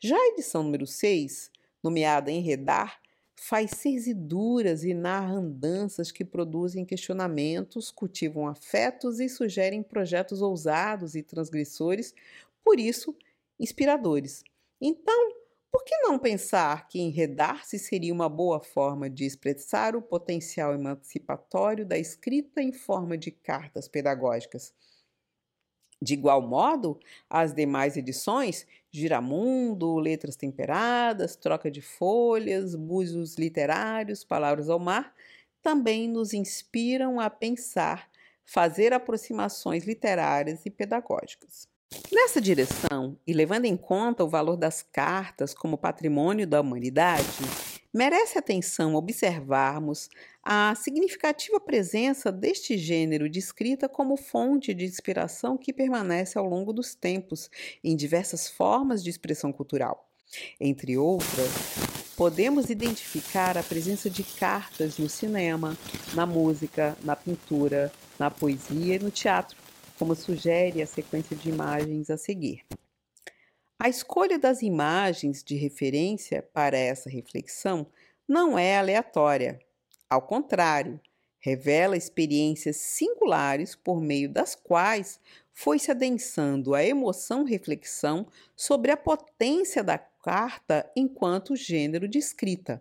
Já 0.00 0.16
a 0.16 0.28
edição 0.34 0.62
número 0.62 0.86
6, 0.86 1.50
nomeada 1.82 2.30
Enredar, 2.30 3.00
faz 3.44 3.72
serziduras 3.72 4.84
e 4.84 4.94
narra 4.94 5.34
andanças 5.34 6.12
que 6.12 6.24
produzem 6.24 6.84
questionamentos, 6.84 7.90
cultivam 7.90 8.46
afetos 8.46 9.18
e 9.18 9.28
sugerem 9.28 9.82
projetos 9.82 10.40
ousados 10.40 11.16
e 11.16 11.24
transgressores, 11.24 12.14
por 12.62 12.78
isso, 12.78 13.16
inspiradores. 13.58 14.44
Então, 14.80 15.32
por 15.72 15.82
que 15.82 15.96
não 16.02 16.20
pensar 16.20 16.86
que 16.86 17.00
enredar-se 17.00 17.80
seria 17.80 18.14
uma 18.14 18.28
boa 18.28 18.60
forma 18.60 19.10
de 19.10 19.24
expressar 19.24 19.96
o 19.96 20.02
potencial 20.02 20.72
emancipatório 20.72 21.84
da 21.84 21.98
escrita 21.98 22.62
em 22.62 22.72
forma 22.72 23.18
de 23.18 23.32
cartas 23.32 23.88
pedagógicas? 23.88 24.72
De 26.00 26.14
igual 26.14 26.42
modo, 26.42 27.00
as 27.28 27.52
demais 27.52 27.96
edições, 27.96 28.66
Giramundo, 28.92 29.98
Letras 29.98 30.36
Temperadas, 30.36 31.34
Troca 31.34 31.70
de 31.70 31.80
Folhas, 31.80 32.74
Búzios 32.74 33.36
Literários, 33.36 34.22
Palavras 34.22 34.68
ao 34.68 34.78
Mar, 34.78 35.14
também 35.62 36.06
nos 36.06 36.34
inspiram 36.34 37.18
a 37.18 37.30
pensar, 37.30 38.10
fazer 38.44 38.92
aproximações 38.92 39.84
literárias 39.84 40.66
e 40.66 40.70
pedagógicas. 40.70 41.66
Nessa 42.12 42.40
direção, 42.40 43.18
e 43.26 43.32
levando 43.32 43.64
em 43.64 43.76
conta 43.76 44.24
o 44.24 44.28
valor 44.28 44.56
das 44.56 44.82
cartas 44.82 45.54
como 45.54 45.78
patrimônio 45.78 46.46
da 46.46 46.60
humanidade, 46.60 47.71
merece 47.92 48.38
atenção 48.38 48.94
observarmos 48.94 50.08
a 50.42 50.74
significativa 50.74 51.60
presença 51.60 52.32
deste 52.32 52.76
gênero 52.78 53.28
de 53.28 53.38
escrita 53.38 53.88
como 53.88 54.16
fonte 54.16 54.72
de 54.72 54.84
inspiração 54.84 55.58
que 55.58 55.72
permanece 55.72 56.38
ao 56.38 56.46
longo 56.46 56.72
dos 56.72 56.94
tempos 56.94 57.50
em 57.84 57.94
diversas 57.94 58.48
formas 58.48 59.04
de 59.04 59.10
expressão 59.10 59.52
cultural. 59.52 60.08
Entre 60.58 60.96
outras, 60.96 61.50
podemos 62.16 62.70
identificar 62.70 63.58
a 63.58 63.62
presença 63.62 64.08
de 64.08 64.24
cartas 64.24 64.96
no 64.98 65.08
cinema, 65.08 65.76
na 66.14 66.24
música, 66.24 66.96
na 67.02 67.14
pintura, 67.14 67.92
na 68.18 68.30
poesia 68.30 68.96
e 68.96 68.98
no 68.98 69.10
teatro, 69.10 69.56
como 69.98 70.14
sugere 70.14 70.80
a 70.80 70.86
sequência 70.86 71.36
de 71.36 71.50
imagens 71.50 72.10
a 72.10 72.16
seguir. 72.16 72.64
A 73.84 73.88
escolha 73.88 74.38
das 74.38 74.62
imagens 74.62 75.42
de 75.42 75.56
referência 75.56 76.40
para 76.40 76.78
essa 76.78 77.10
reflexão 77.10 77.84
não 78.28 78.56
é 78.56 78.78
aleatória. 78.78 79.58
Ao 80.08 80.22
contrário, 80.22 81.00
revela 81.40 81.96
experiências 81.96 82.76
singulares 82.76 83.74
por 83.74 84.00
meio 84.00 84.28
das 84.28 84.54
quais 84.54 85.18
foi 85.52 85.80
se 85.80 85.90
adensando 85.90 86.76
a 86.76 86.84
emoção-reflexão 86.84 88.28
sobre 88.54 88.92
a 88.92 88.96
potência 88.96 89.82
da 89.82 89.98
carta 89.98 90.88
enquanto 90.94 91.56
gênero 91.56 92.06
de 92.06 92.18
escrita. 92.18 92.80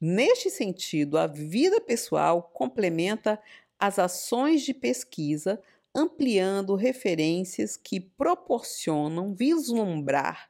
Neste 0.00 0.50
sentido, 0.50 1.18
a 1.18 1.28
vida 1.28 1.80
pessoal 1.80 2.50
complementa 2.52 3.40
as 3.78 3.96
ações 3.96 4.62
de 4.62 4.74
pesquisa 4.74 5.62
ampliando 5.94 6.74
referências 6.74 7.76
que 7.76 8.00
proporcionam 8.00 9.34
vislumbrar 9.34 10.48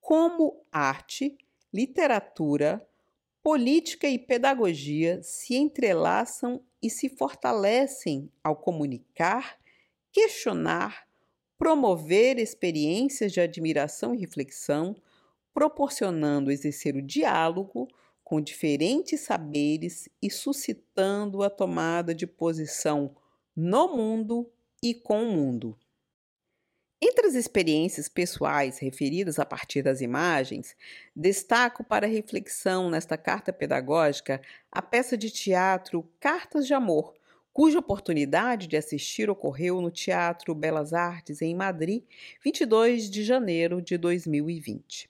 como 0.00 0.62
arte, 0.70 1.36
literatura, 1.72 2.86
política 3.42 4.08
e 4.08 4.18
pedagogia 4.18 5.22
se 5.22 5.54
entrelaçam 5.54 6.62
e 6.82 6.90
se 6.90 7.08
fortalecem 7.08 8.30
ao 8.42 8.56
comunicar, 8.56 9.58
questionar, 10.12 11.06
promover 11.58 12.38
experiências 12.38 13.32
de 13.32 13.40
admiração 13.40 14.14
e 14.14 14.18
reflexão, 14.18 14.94
proporcionando 15.52 16.50
exercer 16.50 16.96
o 16.96 17.02
diálogo 17.02 17.88
com 18.22 18.40
diferentes 18.40 19.20
saberes 19.20 20.08
e 20.20 20.30
suscitando 20.30 21.42
a 21.42 21.50
tomada 21.50 22.14
de 22.14 22.26
posição 22.26 23.14
no 23.54 23.94
mundo 23.94 24.50
e 24.84 24.92
com 24.92 25.22
o 25.22 25.32
mundo. 25.32 25.74
Entre 27.00 27.26
as 27.26 27.34
experiências 27.34 28.06
pessoais 28.06 28.78
referidas 28.78 29.38
a 29.38 29.46
partir 29.46 29.80
das 29.80 30.02
imagens, 30.02 30.76
destaco 31.16 31.82
para 31.82 32.06
reflexão 32.06 32.90
nesta 32.90 33.16
carta 33.16 33.50
pedagógica 33.50 34.42
a 34.70 34.82
peça 34.82 35.16
de 35.16 35.30
teatro 35.30 36.06
Cartas 36.20 36.66
de 36.66 36.74
Amor, 36.74 37.14
cuja 37.50 37.78
oportunidade 37.78 38.66
de 38.66 38.76
assistir 38.76 39.30
ocorreu 39.30 39.80
no 39.80 39.90
Teatro 39.90 40.54
Belas 40.54 40.92
Artes 40.92 41.40
em 41.40 41.54
Madrid, 41.54 42.04
22 42.44 43.08
de 43.08 43.24
janeiro 43.24 43.80
de 43.80 43.96
2020. 43.96 45.08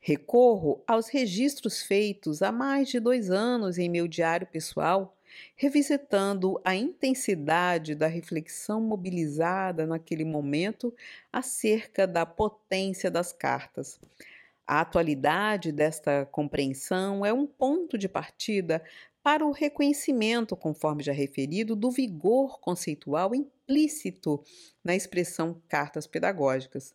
Recorro 0.00 0.82
aos 0.84 1.08
registros 1.08 1.80
feitos 1.80 2.42
há 2.42 2.50
mais 2.50 2.88
de 2.88 2.98
dois 2.98 3.30
anos 3.30 3.78
em 3.78 3.88
meu 3.88 4.08
diário 4.08 4.48
pessoal 4.48 5.15
revisitando 5.54 6.60
a 6.64 6.74
intensidade 6.74 7.94
da 7.94 8.06
reflexão 8.06 8.80
mobilizada 8.80 9.86
naquele 9.86 10.24
momento 10.24 10.94
acerca 11.32 12.06
da 12.06 12.26
potência 12.26 13.10
das 13.10 13.32
cartas. 13.32 13.98
A 14.66 14.80
atualidade 14.80 15.70
desta 15.70 16.26
compreensão 16.26 17.24
é 17.24 17.32
um 17.32 17.46
ponto 17.46 17.96
de 17.96 18.08
partida 18.08 18.82
para 19.22 19.44
o 19.44 19.50
reconhecimento, 19.50 20.56
conforme 20.56 21.02
já 21.02 21.12
referido, 21.12 21.74
do 21.74 21.90
vigor 21.90 22.60
conceitual 22.60 23.34
implícito 23.34 24.42
na 24.84 24.94
expressão 24.94 25.60
cartas 25.68 26.06
pedagógicas, 26.06 26.94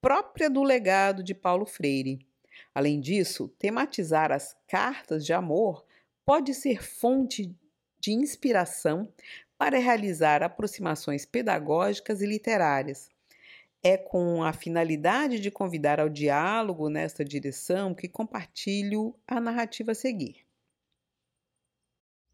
própria 0.00 0.50
do 0.50 0.62
legado 0.62 1.22
de 1.22 1.34
Paulo 1.34 1.66
Freire. 1.66 2.26
Além 2.74 3.00
disso, 3.00 3.48
tematizar 3.58 4.32
as 4.32 4.56
cartas 4.66 5.24
de 5.24 5.32
amor 5.32 5.84
pode 6.24 6.54
ser 6.54 6.82
fonte 6.82 7.54
de 8.00 8.12
inspiração 8.12 9.12
para 9.58 9.78
realizar 9.78 10.42
aproximações 10.42 11.26
pedagógicas 11.26 12.22
e 12.22 12.26
literárias. 12.26 13.10
É 13.82 13.96
com 13.96 14.42
a 14.42 14.52
finalidade 14.52 15.38
de 15.38 15.50
convidar 15.50 16.00
ao 16.00 16.08
diálogo 16.08 16.88
nesta 16.88 17.24
direção 17.24 17.94
que 17.94 18.08
compartilho 18.08 19.14
a 19.26 19.40
narrativa 19.40 19.92
a 19.92 19.94
seguir. 19.94 20.46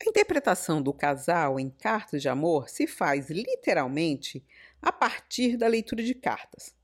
A 0.00 0.08
interpretação 0.08 0.82
do 0.82 0.92
casal 0.92 1.58
em 1.58 1.70
Cartas 1.70 2.22
de 2.22 2.28
Amor 2.28 2.68
se 2.68 2.86
faz 2.86 3.30
literalmente 3.30 4.44
a 4.80 4.92
partir 4.92 5.56
da 5.56 5.66
leitura 5.66 6.02
de 6.02 6.14
cartas. 6.14 6.74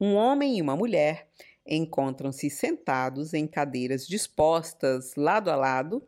Um 0.00 0.14
homem 0.14 0.56
e 0.56 0.62
uma 0.62 0.76
mulher 0.76 1.28
encontram-se 1.66 2.48
sentados 2.48 3.34
em 3.34 3.46
cadeiras 3.46 4.06
dispostas 4.06 5.14
lado 5.14 5.50
a 5.50 5.56
lado 5.56 6.06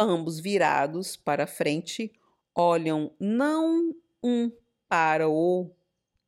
ambos 0.00 0.40
virados 0.40 1.14
para 1.14 1.46
frente, 1.46 2.10
olham 2.54 3.12
não 3.20 3.94
um 4.22 4.50
para 4.88 5.28
o 5.28 5.70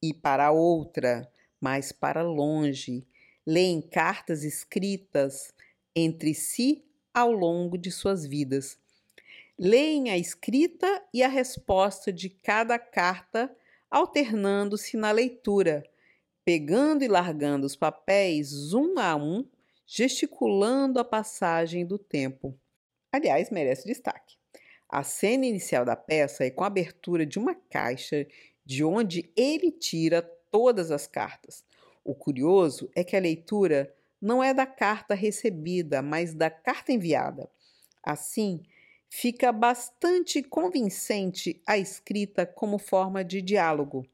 e 0.02 0.12
para 0.12 0.46
a 0.46 0.50
outra, 0.52 1.30
mas 1.58 1.90
para 1.90 2.22
longe, 2.22 3.06
leem 3.46 3.80
cartas 3.80 4.44
escritas 4.44 5.54
entre 5.96 6.34
si 6.34 6.84
ao 7.14 7.32
longo 7.32 7.78
de 7.78 7.90
suas 7.90 8.26
vidas. 8.26 8.78
Leem 9.58 10.10
a 10.10 10.18
escrita 10.18 11.02
e 11.12 11.22
a 11.22 11.28
resposta 11.28 12.12
de 12.12 12.28
cada 12.28 12.78
carta, 12.78 13.54
alternando-se 13.90 14.96
na 14.96 15.10
leitura, 15.10 15.82
pegando 16.44 17.04
e 17.04 17.08
largando 17.08 17.66
os 17.66 17.76
papéis 17.76 18.74
um 18.74 18.98
a 18.98 19.14
um, 19.14 19.46
gesticulando 19.86 20.98
a 20.98 21.04
passagem 21.04 21.86
do 21.86 21.98
tempo. 21.98 22.58
Aliás, 23.12 23.50
merece 23.50 23.86
destaque. 23.86 24.36
A 24.88 25.02
cena 25.02 25.46
inicial 25.46 25.84
da 25.84 25.94
peça 25.94 26.44
é 26.44 26.50
com 26.50 26.64
a 26.64 26.66
abertura 26.66 27.26
de 27.26 27.38
uma 27.38 27.54
caixa 27.54 28.26
de 28.64 28.82
onde 28.82 29.30
ele 29.36 29.70
tira 29.70 30.22
todas 30.50 30.90
as 30.90 31.06
cartas. 31.06 31.64
O 32.04 32.14
curioso 32.14 32.90
é 32.94 33.04
que 33.04 33.14
a 33.14 33.20
leitura 33.20 33.94
não 34.20 34.42
é 34.42 34.54
da 34.54 34.66
carta 34.66 35.14
recebida, 35.14 36.00
mas 36.00 36.34
da 36.34 36.48
carta 36.48 36.92
enviada. 36.92 37.50
Assim, 38.02 38.62
fica 39.10 39.52
bastante 39.52 40.42
convincente 40.42 41.60
a 41.66 41.76
escrita 41.76 42.46
como 42.46 42.78
forma 42.78 43.24
de 43.24 43.42
diálogo. 43.42 44.06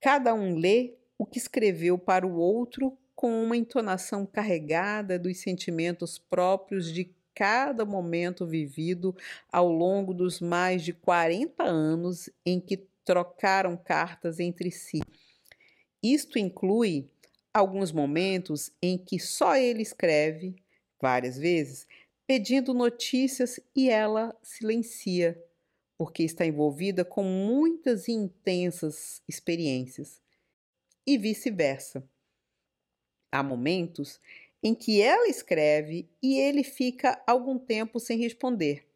Cada 0.00 0.34
um 0.34 0.56
lê 0.56 0.94
o 1.18 1.26
que 1.26 1.38
escreveu 1.38 1.98
para 1.98 2.26
o 2.26 2.36
outro 2.36 2.96
com 3.14 3.42
uma 3.42 3.56
entonação 3.56 4.26
carregada 4.26 5.18
dos 5.18 5.38
sentimentos 5.38 6.18
próprios 6.18 6.92
de 6.92 7.14
cada 7.34 7.84
momento 7.84 8.46
vivido 8.46 9.14
ao 9.50 9.68
longo 9.68 10.14
dos 10.14 10.40
mais 10.40 10.82
de 10.82 10.92
40 10.92 11.62
anos 11.62 12.30
em 12.44 12.60
que 12.60 12.86
trocaram 13.04 13.76
cartas 13.76 14.40
entre 14.40 14.70
si. 14.70 15.00
Isto 16.02 16.38
inclui 16.38 17.10
alguns 17.52 17.92
momentos 17.92 18.72
em 18.82 18.98
que 18.98 19.18
só 19.18 19.56
ele 19.56 19.82
escreve, 19.82 20.56
várias 21.00 21.36
vezes, 21.36 21.86
pedindo 22.26 22.72
notícias 22.72 23.60
e 23.76 23.90
ela 23.90 24.36
silencia, 24.42 25.40
porque 25.96 26.22
está 26.22 26.44
envolvida 26.44 27.04
com 27.04 27.22
muitas 27.22 28.08
e 28.08 28.12
intensas 28.12 29.22
experiências, 29.28 30.20
e 31.06 31.18
vice-versa. 31.18 32.02
Há 33.30 33.42
momentos 33.42 34.20
em 34.64 34.74
que 34.74 35.02
ela 35.02 35.28
escreve 35.28 36.08
e 36.22 36.38
ele 36.38 36.64
fica 36.64 37.22
algum 37.26 37.58
tempo 37.58 38.00
sem 38.00 38.18
responder. 38.18 38.88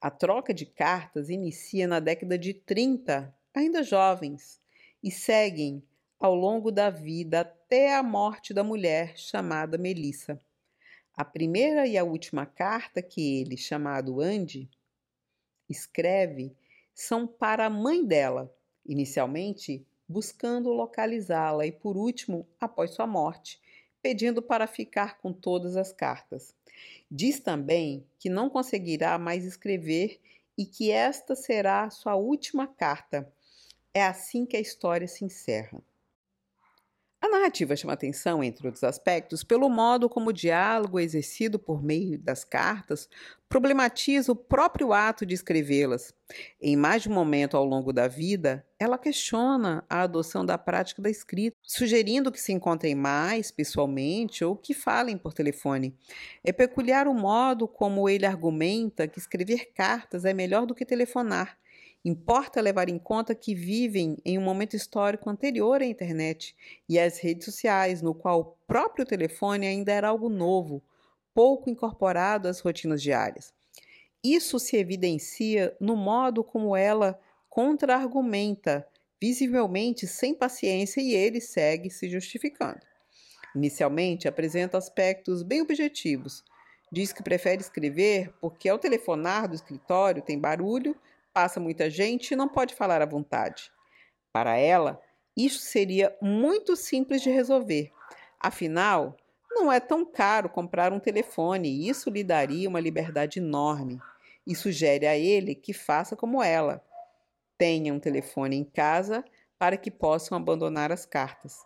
A 0.00 0.10
troca 0.10 0.54
de 0.54 0.64
cartas 0.64 1.28
inicia 1.28 1.86
na 1.86 2.00
década 2.00 2.38
de 2.38 2.54
30, 2.54 3.36
ainda 3.52 3.82
jovens, 3.82 4.58
e 5.02 5.10
seguem 5.10 5.84
ao 6.18 6.34
longo 6.34 6.72
da 6.72 6.88
vida 6.88 7.40
até 7.40 7.94
a 7.94 8.02
morte 8.02 8.54
da 8.54 8.64
mulher 8.64 9.18
chamada 9.18 9.76
Melissa. 9.76 10.40
A 11.14 11.22
primeira 11.22 11.86
e 11.86 11.98
a 11.98 12.04
última 12.04 12.46
carta 12.46 13.02
que 13.02 13.40
ele, 13.42 13.58
chamado 13.58 14.22
Andy, 14.22 14.70
escreve 15.68 16.56
são 16.94 17.26
para 17.26 17.66
a 17.66 17.70
mãe 17.70 18.02
dela, 18.02 18.50
inicialmente 18.86 19.86
buscando 20.08 20.70
localizá-la 20.70 21.66
e, 21.66 21.72
por 21.72 21.94
último, 21.94 22.48
após 22.58 22.92
sua 22.92 23.06
morte, 23.06 23.60
pedindo 24.04 24.42
para 24.42 24.66
ficar 24.66 25.16
com 25.16 25.32
todas 25.32 25.78
as 25.78 25.90
cartas. 25.90 26.54
Diz 27.10 27.40
também 27.40 28.06
que 28.18 28.28
não 28.28 28.50
conseguirá 28.50 29.16
mais 29.18 29.46
escrever 29.46 30.20
e 30.58 30.66
que 30.66 30.90
esta 30.90 31.34
será 31.34 31.88
sua 31.88 32.14
última 32.14 32.66
carta. 32.66 33.32
É 33.94 34.04
assim 34.04 34.44
que 34.44 34.58
a 34.58 34.60
história 34.60 35.08
se 35.08 35.24
encerra. 35.24 35.80
A 37.24 37.28
narrativa 37.30 37.74
chama 37.74 37.94
atenção, 37.94 38.44
entre 38.44 38.66
outros 38.66 38.84
aspectos, 38.84 39.42
pelo 39.42 39.70
modo 39.70 40.10
como 40.10 40.28
o 40.28 40.32
diálogo 40.32 41.00
exercido 41.00 41.58
por 41.58 41.82
meio 41.82 42.18
das 42.18 42.44
cartas 42.44 43.08
problematiza 43.48 44.30
o 44.30 44.36
próprio 44.36 44.92
ato 44.92 45.24
de 45.24 45.32
escrevê-las. 45.32 46.12
Em 46.60 46.76
mais 46.76 47.02
de 47.02 47.08
um 47.08 47.14
momento 47.14 47.56
ao 47.56 47.64
longo 47.64 47.94
da 47.94 48.06
vida, 48.06 48.62
ela 48.78 48.98
questiona 48.98 49.82
a 49.88 50.02
adoção 50.02 50.44
da 50.44 50.58
prática 50.58 51.00
da 51.00 51.08
escrita, 51.08 51.56
sugerindo 51.62 52.30
que 52.30 52.40
se 52.40 52.52
encontrem 52.52 52.94
mais 52.94 53.50
pessoalmente 53.50 54.44
ou 54.44 54.54
que 54.54 54.74
falem 54.74 55.16
por 55.16 55.32
telefone. 55.32 55.96
É 56.44 56.52
peculiar 56.52 57.08
o 57.08 57.14
modo 57.14 57.66
como 57.66 58.06
ele 58.06 58.26
argumenta 58.26 59.08
que 59.08 59.18
escrever 59.18 59.72
cartas 59.74 60.26
é 60.26 60.34
melhor 60.34 60.66
do 60.66 60.74
que 60.74 60.84
telefonar 60.84 61.56
Importa 62.04 62.60
levar 62.60 62.90
em 62.90 62.98
conta 62.98 63.34
que 63.34 63.54
vivem 63.54 64.18
em 64.26 64.36
um 64.36 64.42
momento 64.42 64.76
histórico 64.76 65.30
anterior 65.30 65.80
à 65.80 65.86
internet 65.86 66.54
e 66.86 66.98
às 66.98 67.18
redes 67.18 67.46
sociais, 67.46 68.02
no 68.02 68.14
qual 68.14 68.40
o 68.40 68.66
próprio 68.66 69.06
telefone 69.06 69.66
ainda 69.66 69.90
era 69.90 70.08
algo 70.08 70.28
novo, 70.28 70.82
pouco 71.32 71.70
incorporado 71.70 72.46
às 72.46 72.60
rotinas 72.60 73.00
diárias. 73.00 73.54
Isso 74.22 74.58
se 74.58 74.76
evidencia 74.76 75.74
no 75.80 75.96
modo 75.96 76.44
como 76.44 76.76
ela 76.76 77.18
contra-argumenta, 77.48 78.86
visivelmente 79.20 80.06
sem 80.06 80.34
paciência, 80.34 81.00
e 81.00 81.14
ele 81.14 81.40
segue 81.40 81.88
se 81.88 82.10
justificando. 82.10 82.80
Inicialmente, 83.56 84.28
apresenta 84.28 84.76
aspectos 84.76 85.42
bem 85.42 85.62
objetivos. 85.62 86.44
Diz 86.92 87.12
que 87.12 87.22
prefere 87.22 87.62
escrever 87.62 88.30
porque, 88.40 88.68
ao 88.68 88.78
telefonar 88.78 89.48
do 89.48 89.54
escritório, 89.54 90.22
tem 90.22 90.38
barulho 90.38 90.94
passa 91.34 91.58
muita 91.58 91.90
gente 91.90 92.30
e 92.30 92.36
não 92.36 92.48
pode 92.48 92.76
falar 92.76 93.02
à 93.02 93.06
vontade. 93.06 93.72
Para 94.32 94.56
ela, 94.56 95.02
isso 95.36 95.58
seria 95.58 96.16
muito 96.22 96.76
simples 96.76 97.20
de 97.20 97.28
resolver. 97.28 97.92
Afinal, 98.38 99.16
não 99.50 99.70
é 99.70 99.80
tão 99.80 100.06
caro 100.06 100.48
comprar 100.48 100.92
um 100.92 101.00
telefone 101.00 101.68
e 101.68 101.88
isso 101.88 102.08
lhe 102.08 102.22
daria 102.22 102.68
uma 102.68 102.80
liberdade 102.80 103.40
enorme. 103.40 104.00
E 104.46 104.54
sugere 104.54 105.06
a 105.06 105.16
ele 105.16 105.54
que 105.54 105.72
faça 105.72 106.14
como 106.14 106.42
ela: 106.42 106.84
tenha 107.58 107.92
um 107.92 107.98
telefone 107.98 108.56
em 108.56 108.64
casa 108.64 109.24
para 109.58 109.76
que 109.76 109.90
possam 109.90 110.36
abandonar 110.36 110.92
as 110.92 111.04
cartas. 111.04 111.58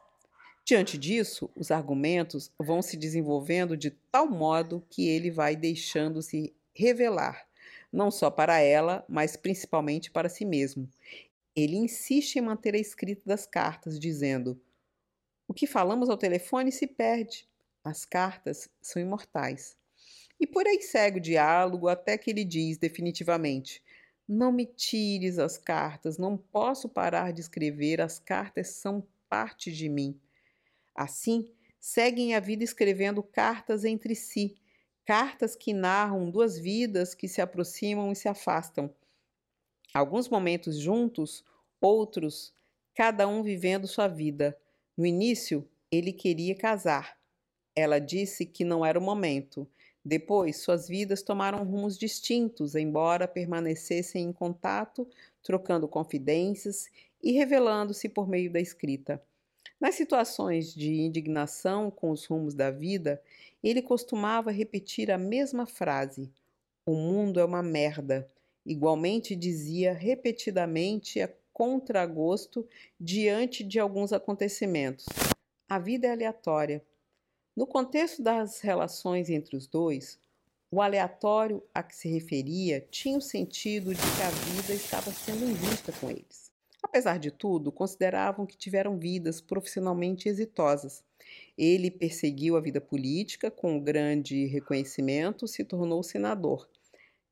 Diante 0.64 0.96
disso, 0.96 1.50
os 1.56 1.70
argumentos 1.70 2.52
vão 2.58 2.80
se 2.80 2.96
desenvolvendo 2.96 3.76
de 3.76 3.90
tal 3.90 4.28
modo 4.28 4.84
que 4.88 5.08
ele 5.08 5.30
vai 5.30 5.56
deixando-se 5.56 6.54
revelar 6.74 7.47
não 7.92 8.10
só 8.10 8.30
para 8.30 8.60
ela, 8.60 9.04
mas 9.08 9.36
principalmente 9.36 10.10
para 10.10 10.28
si 10.28 10.44
mesmo. 10.44 10.88
Ele 11.54 11.76
insiste 11.76 12.36
em 12.36 12.42
manter 12.42 12.74
a 12.74 12.78
escrita 12.78 13.22
das 13.26 13.46
cartas, 13.46 13.98
dizendo: 13.98 14.60
O 15.46 15.54
que 15.54 15.66
falamos 15.66 16.08
ao 16.08 16.16
telefone 16.16 16.70
se 16.70 16.86
perde. 16.86 17.48
As 17.82 18.04
cartas 18.04 18.68
são 18.80 19.00
imortais. 19.00 19.76
E 20.40 20.46
por 20.46 20.66
aí 20.66 20.80
segue 20.82 21.18
o 21.18 21.22
diálogo 21.22 21.88
até 21.88 22.16
que 22.16 22.30
ele 22.30 22.44
diz 22.44 22.78
definitivamente: 22.78 23.82
Não 24.26 24.52
me 24.52 24.66
tires 24.66 25.38
as 25.38 25.58
cartas, 25.58 26.16
não 26.16 26.36
posso 26.36 26.88
parar 26.88 27.32
de 27.32 27.40
escrever, 27.40 28.00
as 28.00 28.18
cartas 28.18 28.68
são 28.68 29.04
parte 29.28 29.72
de 29.72 29.88
mim. 29.88 30.20
Assim, 30.94 31.52
seguem 31.80 32.34
a 32.34 32.40
vida 32.40 32.62
escrevendo 32.62 33.22
cartas 33.22 33.84
entre 33.84 34.14
si, 34.14 34.56
cartas 35.08 35.56
que 35.56 35.72
narram 35.72 36.30
duas 36.30 36.58
vidas 36.58 37.14
que 37.14 37.26
se 37.26 37.40
aproximam 37.40 38.12
e 38.12 38.14
se 38.14 38.28
afastam. 38.28 38.94
Alguns 39.94 40.28
momentos 40.28 40.78
juntos, 40.78 41.42
outros, 41.80 42.52
cada 42.94 43.26
um 43.26 43.42
vivendo 43.42 43.86
sua 43.86 44.06
vida. 44.06 44.54
No 44.94 45.06
início, 45.06 45.66
ele 45.90 46.12
queria 46.12 46.54
casar. 46.54 47.18
Ela 47.74 47.98
disse 47.98 48.44
que 48.44 48.64
não 48.64 48.84
era 48.84 48.98
o 48.98 49.02
momento. 49.02 49.66
Depois, 50.04 50.58
suas 50.58 50.86
vidas 50.86 51.22
tomaram 51.22 51.64
rumos 51.64 51.96
distintos, 51.96 52.74
embora 52.74 53.26
permanecessem 53.26 54.26
em 54.26 54.32
contato, 54.32 55.08
trocando 55.42 55.88
confidências 55.88 56.90
e 57.22 57.32
revelando-se 57.32 58.10
por 58.10 58.28
meio 58.28 58.52
da 58.52 58.60
escrita. 58.60 59.22
Nas 59.80 59.94
situações 59.94 60.74
de 60.74 60.92
indignação 61.00 61.90
com 61.90 62.10
os 62.10 62.24
rumos 62.24 62.52
da 62.52 62.70
vida, 62.70 63.22
ele 63.62 63.80
costumava 63.80 64.50
repetir 64.50 65.10
a 65.10 65.18
mesma 65.18 65.66
frase: 65.66 66.30
O 66.84 66.94
mundo 66.94 67.38
é 67.38 67.44
uma 67.44 67.62
merda. 67.62 68.28
Igualmente 68.66 69.36
dizia 69.36 69.92
repetidamente 69.92 71.20
a 71.20 71.30
contragosto 71.52 72.68
diante 73.00 73.64
de 73.64 73.78
alguns 73.78 74.12
acontecimentos. 74.12 75.06
A 75.68 75.78
vida 75.78 76.06
é 76.06 76.10
aleatória. 76.10 76.84
No 77.56 77.66
contexto 77.66 78.22
das 78.22 78.60
relações 78.60 79.30
entre 79.30 79.56
os 79.56 79.66
dois, 79.66 80.18
o 80.70 80.82
aleatório 80.82 81.62
a 81.74 81.82
que 81.82 81.96
se 81.96 82.08
referia 82.08 82.86
tinha 82.90 83.16
o 83.16 83.22
sentido 83.22 83.94
de 83.94 84.00
que 84.00 84.22
a 84.22 84.30
vida 84.30 84.74
estava 84.74 85.10
sendo 85.10 85.44
injusta 85.44 85.92
com 85.92 86.10
eles. 86.10 86.47
Apesar 86.82 87.18
de 87.18 87.30
tudo, 87.30 87.72
consideravam 87.72 88.46
que 88.46 88.56
tiveram 88.56 88.98
vidas 88.98 89.40
profissionalmente 89.40 90.28
exitosas. 90.28 91.04
Ele 91.56 91.90
perseguiu 91.90 92.56
a 92.56 92.60
vida 92.60 92.80
política 92.80 93.50
com 93.50 93.80
grande 93.80 94.46
reconhecimento, 94.46 95.48
se 95.48 95.64
tornou 95.64 96.02
senador. 96.02 96.68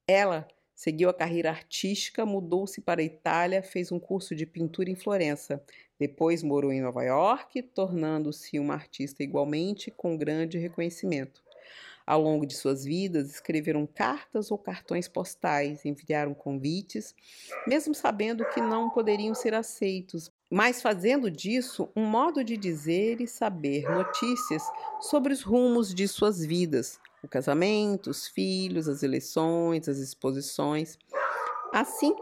Ela 0.09 0.47
seguiu 0.75 1.09
a 1.09 1.15
carreira 1.15 1.51
artística, 1.51 2.27
mudou-se 2.27 2.81
para 2.81 3.01
a 3.01 3.05
Itália, 3.05 3.63
fez 3.63 3.91
um 3.91 3.99
curso 3.99 4.35
de 4.35 4.45
pintura 4.45 4.91
em 4.91 4.97
Florença. 4.97 5.65
Depois 5.99 6.43
morou 6.43 6.73
em 6.73 6.83
Nova 6.83 7.03
York, 7.03 7.63
tornando-se 7.63 8.59
uma 8.59 8.75
artista 8.75 9.23
igualmente 9.23 9.91
com 9.91 10.17
grande 10.17 10.59
reconhecimento. 10.59 11.46
Ao 12.07 12.23
longo 12.23 12.47
de 12.47 12.55
suas 12.55 12.85
vidas, 12.85 13.31
escreveram 13.31 13.85
cartas 13.85 14.53
ou 14.53 14.57
cartões 14.57 15.09
postais, 15.09 15.85
enviaram 15.85 16.35
convites, 16.35 17.13
mesmo 17.67 17.97
sabendo 17.97 18.45
que 18.51 18.61
não 18.61 18.89
poderiam 18.89 19.35
ser 19.35 19.55
aceitos, 19.55 20.31
mas 20.49 20.81
fazendo 20.81 21.29
disso 21.29 21.91
um 21.97 22.05
modo 22.05 22.45
de 22.45 22.57
dizer 22.57 23.21
e 23.21 23.27
saber 23.27 23.91
notícias 23.91 24.63
sobre 25.01 25.33
os 25.33 25.43
rumos 25.43 25.93
de 25.93 26.07
suas 26.07 26.47
vidas, 26.47 27.01
o 27.25 27.27
casamento, 27.27 28.09
os 28.09 28.29
filhos, 28.29 28.87
as 28.87 29.03
eleições, 29.03 29.89
as 29.89 29.99
exposições. 29.99 30.97
Assim, 31.73 32.15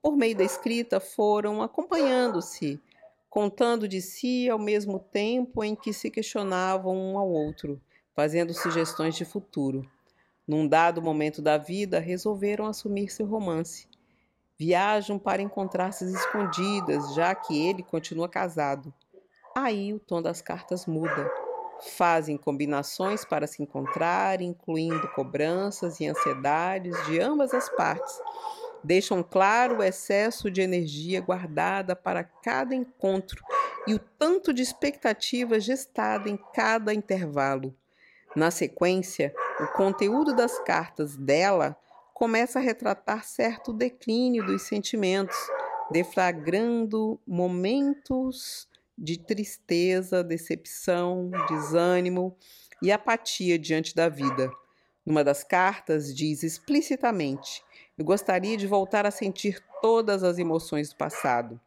por 0.00 0.16
meio 0.16 0.36
da 0.36 0.44
escrita, 0.44 1.00
foram 1.00 1.60
acompanhando-se, 1.60 2.80
contando 3.28 3.88
de 3.88 4.00
si 4.00 4.48
ao 4.48 4.58
mesmo 4.58 5.00
tempo 5.00 5.64
em 5.64 5.74
que 5.74 5.92
se 5.92 6.12
questionavam 6.12 6.96
um 6.96 7.18
ao 7.18 7.28
outro 7.28 7.82
fazendo 8.14 8.52
sugestões 8.54 9.14
de 9.14 9.24
futuro. 9.24 9.88
Num 10.46 10.66
dado 10.66 11.00
momento 11.00 11.40
da 11.40 11.56
vida, 11.56 11.98
resolveram 12.00 12.66
assumir 12.66 13.08
seu 13.08 13.26
romance. 13.26 13.88
Viajam 14.58 15.18
para 15.18 15.42
encontrar-se 15.42 16.04
escondidas, 16.04 17.14
já 17.14 17.34
que 17.34 17.66
ele 17.66 17.82
continua 17.82 18.28
casado. 18.28 18.92
Aí 19.56 19.92
o 19.92 19.98
tom 19.98 20.20
das 20.20 20.40
cartas 20.40 20.86
muda. 20.86 21.30
Fazem 21.96 22.36
combinações 22.36 23.24
para 23.24 23.46
se 23.46 23.62
encontrar, 23.62 24.40
incluindo 24.40 25.08
cobranças 25.08 26.00
e 26.00 26.06
ansiedades 26.06 26.94
de 27.06 27.20
ambas 27.20 27.52
as 27.52 27.68
partes. 27.70 28.20
Deixam 28.84 29.22
claro 29.22 29.78
o 29.78 29.82
excesso 29.82 30.50
de 30.50 30.60
energia 30.60 31.20
guardada 31.20 31.94
para 31.94 32.24
cada 32.24 32.74
encontro 32.74 33.44
e 33.86 33.94
o 33.94 33.98
tanto 33.98 34.52
de 34.52 34.62
expectativa 34.62 35.58
gestada 35.58 36.28
em 36.28 36.36
cada 36.36 36.92
intervalo. 36.94 37.74
Na 38.34 38.50
sequência, 38.50 39.34
o 39.60 39.66
conteúdo 39.76 40.34
das 40.34 40.58
cartas 40.60 41.16
dela 41.16 41.76
começa 42.14 42.58
a 42.58 42.62
retratar 42.62 43.24
certo 43.24 43.72
declínio 43.72 44.46
dos 44.46 44.62
sentimentos, 44.62 45.36
deflagrando 45.90 47.20
momentos 47.26 48.66
de 48.96 49.18
tristeza, 49.18 50.24
decepção, 50.24 51.30
desânimo 51.48 52.36
e 52.80 52.90
apatia 52.90 53.58
diante 53.58 53.94
da 53.94 54.08
vida. 54.08 54.50
Numa 55.04 55.22
das 55.22 55.44
cartas, 55.44 56.14
diz 56.14 56.42
explicitamente: 56.42 57.62
Eu 57.98 58.04
gostaria 58.04 58.56
de 58.56 58.66
voltar 58.66 59.04
a 59.04 59.10
sentir 59.10 59.62
todas 59.82 60.22
as 60.22 60.38
emoções 60.38 60.90
do 60.90 60.96
passado. 60.96 61.60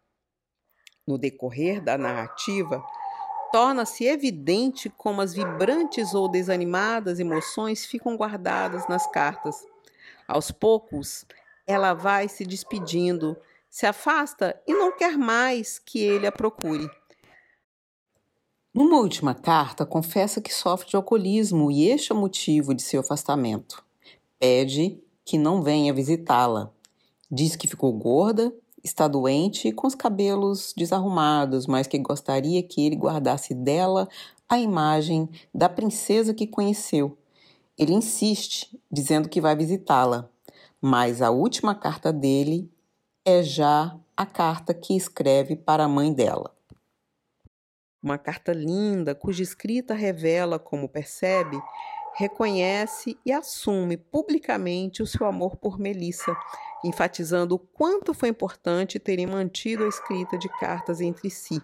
No 1.05 1.17
decorrer 1.17 1.83
da 1.83 1.97
narrativa, 1.97 2.83
torna-se 3.55 4.03
evidente 4.03 4.89
como 4.89 5.21
as 5.21 5.33
vibrantes 5.33 6.13
ou 6.13 6.27
desanimadas 6.27 7.21
emoções 7.21 7.85
ficam 7.85 8.17
guardadas 8.17 8.85
nas 8.89 9.09
cartas. 9.09 9.65
Aos 10.27 10.51
poucos, 10.51 11.25
ela 11.65 11.93
vai 11.93 12.27
se 12.27 12.45
despedindo, 12.45 13.37
se 13.69 13.85
afasta 13.85 14.61
e 14.67 14.73
não 14.73 14.91
quer 14.97 15.17
mais 15.17 15.79
que 15.79 16.01
ele 16.01 16.27
a 16.27 16.33
procure. 16.33 16.85
Numa 18.73 18.97
última 18.97 19.33
carta, 19.33 19.85
confessa 19.85 20.41
que 20.41 20.53
sofre 20.53 20.89
de 20.89 20.97
alcoolismo 20.97 21.71
e 21.71 21.87
este 21.87 22.11
é 22.11 22.15
o 22.15 22.17
motivo 22.17 22.75
de 22.75 22.81
seu 22.81 22.99
afastamento. 22.99 23.85
Pede 24.37 25.01
que 25.23 25.37
não 25.37 25.61
venha 25.61 25.93
visitá-la. 25.93 26.73
Diz 27.31 27.55
que 27.55 27.69
ficou 27.69 27.93
gorda 27.93 28.53
está 28.85 29.07
doente 29.07 29.67
e 29.67 29.73
com 29.73 29.87
os 29.87 29.95
cabelos 29.95 30.71
desarrumados, 30.77 31.65
mas 31.65 31.87
que 31.87 31.97
gostaria 31.97 32.61
que 32.61 32.85
ele 32.85 32.95
guardasse 32.95 33.53
dela 33.53 34.07
a 34.47 34.59
imagem 34.59 35.27
da 35.53 35.67
princesa 35.67 36.35
que 36.35 36.45
conheceu. 36.45 37.17
Ele 37.77 37.93
insiste, 37.93 38.79
dizendo 38.89 39.27
que 39.27 39.41
vai 39.41 39.55
visitá-la, 39.55 40.29
mas 40.79 41.21
a 41.21 41.31
última 41.31 41.73
carta 41.73 42.13
dele 42.13 42.71
é 43.25 43.41
já 43.41 43.97
a 44.15 44.25
carta 44.25 44.73
que 44.73 44.95
escreve 44.95 45.55
para 45.55 45.85
a 45.85 45.89
mãe 45.89 46.13
dela. 46.13 46.55
Uma 48.01 48.19
carta 48.19 48.53
linda, 48.53 49.15
cuja 49.15 49.41
escrita 49.41 49.95
revela, 49.95 50.59
como 50.59 50.87
percebe, 50.87 51.59
reconhece 52.15 53.17
e 53.25 53.33
assume 53.33 53.97
publicamente 53.97 55.01
o 55.01 55.07
seu 55.07 55.25
amor 55.25 55.57
por 55.57 55.79
Melissa, 55.79 56.37
enfatizando 56.87 57.55
o 57.55 57.59
quanto 57.59 58.13
foi 58.13 58.29
importante 58.29 58.99
terem 58.99 59.27
mantido 59.27 59.85
a 59.85 59.89
escrita 59.89 60.37
de 60.37 60.47
cartas 60.59 61.01
entre 61.01 61.29
si. 61.29 61.61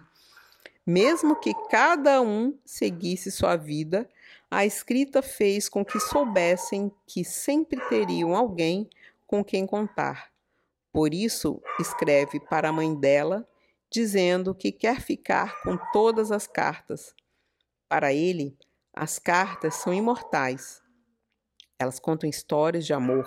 Mesmo 0.86 1.36
que 1.36 1.54
cada 1.70 2.20
um 2.20 2.58
seguisse 2.64 3.30
sua 3.30 3.56
vida, 3.56 4.08
a 4.50 4.66
escrita 4.66 5.22
fez 5.22 5.68
com 5.68 5.84
que 5.84 6.00
soubessem 6.00 6.92
que 7.06 7.24
sempre 7.24 7.80
teriam 7.88 8.34
alguém 8.34 8.88
com 9.26 9.44
quem 9.44 9.66
contar. 9.66 10.32
Por 10.92 11.14
isso, 11.14 11.62
escreve 11.80 12.38
para 12.38 12.68
a 12.68 12.72
mãe 12.72 12.94
dela, 12.94 13.48
dizendo 13.90 14.54
que 14.54 14.70
quer 14.70 15.00
ficar 15.00 15.62
com 15.62 15.78
todas 15.92 16.30
as 16.30 16.46
cartas. 16.46 17.14
Para 17.88 18.12
ele, 18.12 18.56
as 18.92 19.18
cartas 19.18 19.76
são 19.76 19.94
imortais. 19.94 20.82
Elas 21.78 21.98
contam 21.98 22.28
histórias 22.28 22.84
de 22.84 22.92
amor, 22.92 23.26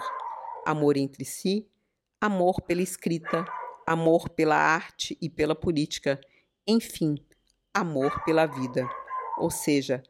amor 0.66 0.96
entre 0.96 1.26
si, 1.26 1.68
amor 2.20 2.62
pela 2.62 2.82
escrita, 2.82 3.46
amor 3.86 4.30
pela 4.30 4.56
arte 4.56 5.18
e 5.22 5.30
pela 5.30 5.56
política, 5.56 6.20
enfim, 6.68 7.16
amor 7.74 8.24
pela 8.24 8.46
vida. 8.46 8.88
Ou 9.38 9.52
seja, 9.52 10.02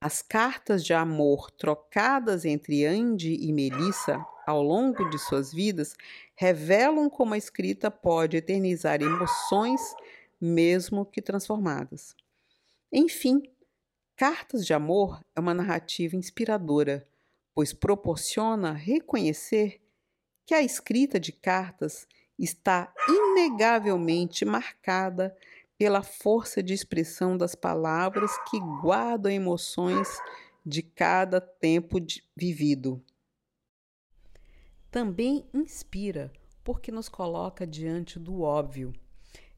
as 0.00 0.20
cartas 0.20 0.84
de 0.84 0.92
amor 0.92 1.50
trocadas 1.50 2.44
entre 2.44 2.84
Andy 2.84 3.34
e 3.34 3.52
Melissa 3.52 4.24
ao 4.46 4.62
longo 4.62 5.08
de 5.08 5.18
suas 5.18 5.52
vidas 5.52 5.94
revelam 6.34 7.08
como 7.08 7.34
a 7.34 7.38
escrita 7.38 7.90
pode 7.90 8.36
eternizar 8.36 9.00
emoções, 9.00 9.80
mesmo 10.40 11.06
que 11.06 11.22
transformadas. 11.22 12.16
Enfim, 12.92 13.42
Cartas 14.16 14.64
de 14.64 14.74
Amor 14.74 15.20
é 15.34 15.40
uma 15.40 15.54
narrativa 15.54 16.14
inspiradora, 16.14 17.04
pois 17.54 17.72
proporciona 17.72 18.72
reconhecer 18.72 19.80
que 20.46 20.54
a 20.54 20.62
escrita 20.62 21.18
de 21.18 21.32
cartas 21.32 22.06
está 22.38 22.92
inegavelmente 23.08 24.44
marcada 24.44 25.36
pela 25.78 26.02
força 26.02 26.62
de 26.62 26.72
expressão 26.72 27.36
das 27.36 27.54
palavras 27.54 28.30
que 28.50 28.58
guardam 28.80 29.30
emoções 29.30 30.08
de 30.64 30.82
cada 30.82 31.40
tempo 31.40 31.98
vivido. 32.36 33.02
Também 34.90 35.44
inspira, 35.52 36.32
porque 36.62 36.92
nos 36.92 37.08
coloca 37.08 37.66
diante 37.66 38.18
do 38.18 38.42
óbvio. 38.42 38.92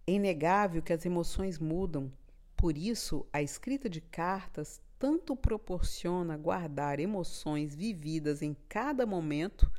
É 0.06 0.12
inegável 0.12 0.82
que 0.82 0.92
as 0.92 1.04
emoções 1.04 1.58
mudam, 1.58 2.12
por 2.56 2.78
isso, 2.78 3.26
a 3.30 3.42
escrita 3.42 3.90
de 3.90 4.00
cartas 4.00 4.80
tanto 4.98 5.36
proporciona 5.36 6.36
guardar 6.36 6.98
emoções 6.98 7.74
vividas 7.74 8.40
em 8.40 8.56
cada 8.68 9.04
momento, 9.04 9.70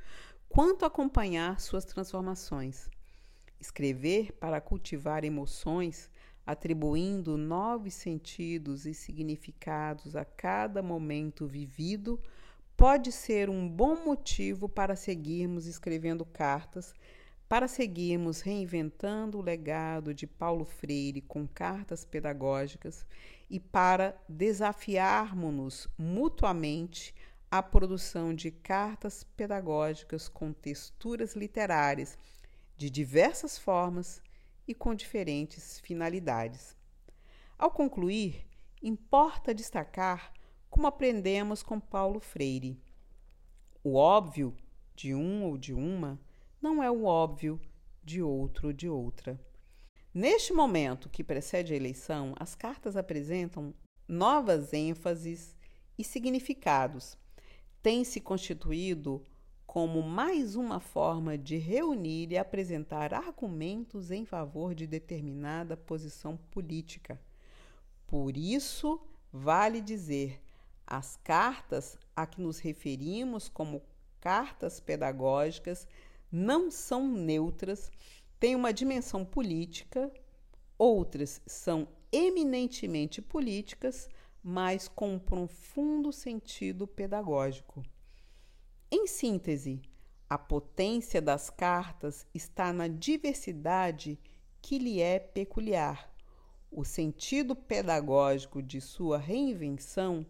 quanto 0.49 0.85
acompanhar 0.85 1.59
suas 1.59 1.85
transformações. 1.85 2.89
Escrever 3.59 4.33
para 4.33 4.61
cultivar 4.61 5.23
emoções, 5.23 6.09
atribuindo 6.45 7.37
novos 7.37 7.93
sentidos 7.93 8.85
e 8.85 8.93
significados 8.93 10.15
a 10.15 10.23
cada 10.23 10.81
momento 10.81 11.47
vivido, 11.47 12.19
pode 12.77 13.11
ser 13.11 13.49
um 13.49 13.67
bom 13.67 14.03
motivo 14.03 14.69
para 14.69 14.95
seguirmos 14.95 15.65
escrevendo 15.65 16.25
cartas 16.25 16.93
para 17.47 17.67
seguirmos 17.67 18.41
reinventando 18.41 19.37
o 19.37 19.41
legado 19.41 20.13
de 20.13 20.25
Paulo 20.25 20.65
Freire 20.65 21.21
com 21.21 21.47
cartas 21.47 22.03
pedagógicas 22.03 23.05
e 23.49 23.59
para 23.59 24.19
desafiarmos-nos 24.27 25.87
mutuamente 25.97 27.13
a 27.58 27.64
produção 27.64 28.34
de 28.34 28.51
cartas 28.51 29.24
pedagógicas 29.24 30.28
com 30.28 30.51
texturas 30.51 31.36
literárias 31.36 32.18
de 32.76 32.89
diversas 32.89 33.58
formas 33.58 34.22
e 34.68 34.74
com 34.74 34.93
diferentes 34.93 35.80
finalidades. 35.80 36.76
Ao 37.58 37.72
concluir, 37.72 38.45
importa 38.84 39.53
destacar 39.53 40.34
como 40.70 40.86
aprendemos 40.86 41.64
com 41.64 41.80
Paulo 41.80 42.20
Freire. 42.20 42.78
O 43.82 43.95
óbvio 43.95 44.53
de 44.93 45.16
um 45.16 45.45
ou 45.45 45.58
de 45.58 45.74
uma 45.74 46.20
não 46.62 46.84
é 46.84 46.91
o 46.91 47.06
óbvio 47.06 47.62
de 48.03 48.22
outro 48.22 48.68
ou 48.68 48.74
de 48.74 48.89
outra. 48.89 49.39
Neste 50.14 50.51
momento 50.51 51.10
que 51.10 51.24
precede 51.24 51.72
a 51.74 51.78
eleição, 51.78 52.34
as 52.38 52.53
cartas 52.53 52.97
apresentam 52.97 53.74
novas 54.06 54.74
ênfases 54.74 55.56
e 55.97 56.03
significados. 56.03 57.18
Tem 57.86 58.03
se 58.03 58.19
constituído 58.19 59.21
como 59.67 60.01
mais 60.01 60.55
uma 60.55 60.79
forma 60.79 61.38
de 61.38 61.55
reunir 61.57 62.31
e 62.31 62.36
apresentar 62.36 63.13
argumentos 63.13 64.09
em 64.09 64.25
favor 64.25 64.73
de 64.73 64.88
determinada 64.88 65.77
posição 65.77 66.36
política. 66.49 67.21
Por 68.07 68.36
isso, 68.38 68.99
vale 69.31 69.81
dizer, 69.81 70.41
as 70.88 71.15
cartas 71.17 71.95
a 72.15 72.25
que 72.25 72.41
nos 72.41 72.57
referimos 72.57 73.47
como 73.47 73.83
cartas 74.19 74.79
pedagógicas 74.79 75.88
não 76.31 76.71
são 76.71 77.07
neutras, 77.07 77.91
têm 78.39 78.55
uma 78.55 78.73
dimensão 78.73 79.23
política, 79.23 80.11
outras 80.75 81.39
são 81.45 81.88
eminentemente 82.11 83.21
políticas, 83.21 84.09
mas 84.47 84.87
com 84.87 85.15
um 85.15 85.17
profundo 85.17 86.13
sentido 86.13 86.85
pedagógico. 86.85 87.83
Em 88.91 89.07
síntese, 89.07 89.81
a 90.29 90.37
potência 90.37 91.19
das 91.19 91.49
cartas 91.49 92.27
está 92.31 92.71
na 92.71 92.87
diversidade 92.87 94.19
que 94.61 94.77
lhe 94.77 95.01
é 95.01 95.17
peculiar. 95.17 96.13
O 96.71 96.85
sentido 96.85 97.55
pedagógico 97.55 98.61
de 98.61 98.79
sua 98.79 99.17
reinvenção 99.17 100.23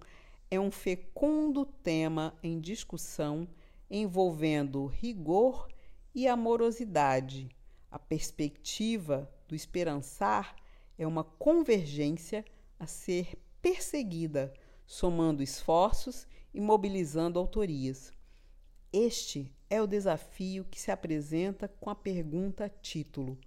é 0.49 0.57
um 0.57 0.71
fecundo 0.71 1.65
tema 1.65 2.33
em 2.41 2.57
discussão 2.57 3.45
envolvendo 3.91 4.85
rigor 4.85 5.67
e 6.13 6.25
amorosidade. 6.25 7.49
A 7.91 7.99
perspectiva 7.99 9.29
do 9.45 9.53
esperançar 9.53 10.55
é 10.97 11.05
uma 11.05 11.25
convergência 11.25 12.45
a 12.79 12.87
ser 12.87 13.37
perseguida, 13.65 14.53
somando 14.85 15.41
esforços 15.41 16.27
e 16.53 16.61
mobilizando 16.61 17.39
autorias. 17.39 18.13
Este 18.93 19.51
é 19.71 19.81
o 19.81 19.87
desafio 19.87 20.65
que 20.65 20.79
se 20.79 20.91
apresenta 20.91 21.67
com 21.67 21.89
a 21.89 21.95
pergunta 21.95 22.69
título. 22.69 23.39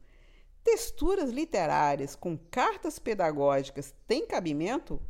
Texturas 0.65 1.31
literárias 1.31 2.17
com 2.17 2.37
cartas 2.37 2.99
pedagógicas 2.99 3.95
têm 4.09 4.27
cabimento? 4.27 5.01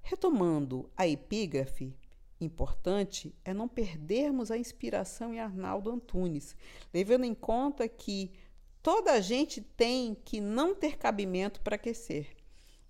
Retomando 0.00 0.88
a 0.96 1.08
epígrafe, 1.08 1.92
importante 2.40 3.34
é 3.44 3.52
não 3.52 3.66
perdermos 3.66 4.52
a 4.52 4.56
inspiração 4.56 5.34
em 5.34 5.40
Arnaldo 5.40 5.90
Antunes, 5.90 6.54
levando 6.94 7.24
em 7.24 7.34
conta 7.34 7.88
que 7.88 8.30
toda 8.80 9.10
a 9.10 9.20
gente 9.20 9.60
tem 9.60 10.14
que 10.14 10.40
não 10.40 10.72
ter 10.72 10.98
cabimento 10.98 11.60
para 11.62 11.74
aquecer. 11.74 12.39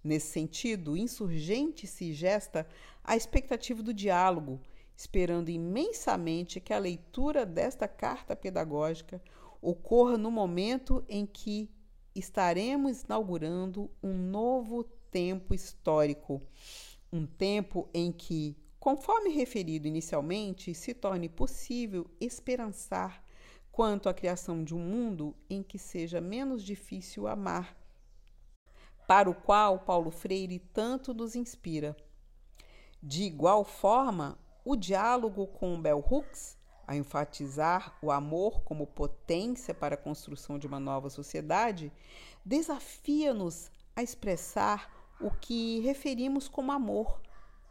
Nesse 0.02 0.28
sentido, 0.32 0.96
insurgente 0.96 1.86
se 1.86 2.12
gesta 2.12 2.66
a 3.04 3.16
expectativa 3.16 3.82
do 3.82 3.92
diálogo, 3.92 4.60
esperando 4.96 5.50
imensamente 5.50 6.60
que 6.60 6.72
a 6.72 6.78
leitura 6.78 7.44
desta 7.44 7.86
carta 7.86 8.34
pedagógica 8.34 9.22
ocorra 9.60 10.16
no 10.16 10.30
momento 10.30 11.04
em 11.08 11.26
que 11.26 11.70
estaremos 12.14 13.02
inaugurando 13.02 13.90
um 14.02 14.14
novo 14.14 14.84
tempo 15.10 15.54
histórico, 15.54 16.40
um 17.12 17.26
tempo 17.26 17.88
em 17.92 18.10
que 18.10 18.56
Conforme 18.80 19.28
referido 19.28 19.86
inicialmente, 19.86 20.72
se 20.72 20.94
torne 20.94 21.28
possível 21.28 22.10
esperançar 22.18 23.22
quanto 23.70 24.08
à 24.08 24.14
criação 24.14 24.64
de 24.64 24.74
um 24.74 24.78
mundo 24.78 25.36
em 25.50 25.62
que 25.62 25.78
seja 25.78 26.18
menos 26.18 26.64
difícil 26.64 27.26
amar, 27.26 27.76
para 29.10 29.28
o 29.28 29.34
qual 29.34 29.80
Paulo 29.80 30.12
Freire 30.12 30.60
tanto 30.60 31.12
nos 31.12 31.34
inspira. 31.34 31.96
De 33.02 33.24
igual 33.24 33.64
forma, 33.64 34.38
o 34.64 34.76
diálogo 34.76 35.48
com 35.48 35.82
Bell 35.82 35.98
Hooks, 35.98 36.56
a 36.86 36.94
enfatizar 36.94 37.98
o 38.00 38.12
amor 38.12 38.60
como 38.60 38.86
potência 38.86 39.74
para 39.74 39.96
a 39.96 39.98
construção 39.98 40.60
de 40.60 40.68
uma 40.68 40.78
nova 40.78 41.10
sociedade, 41.10 41.92
desafia-nos 42.44 43.72
a 43.96 44.02
expressar 44.04 44.88
o 45.20 45.28
que 45.28 45.80
referimos 45.80 46.46
como 46.46 46.70
amor 46.70 47.20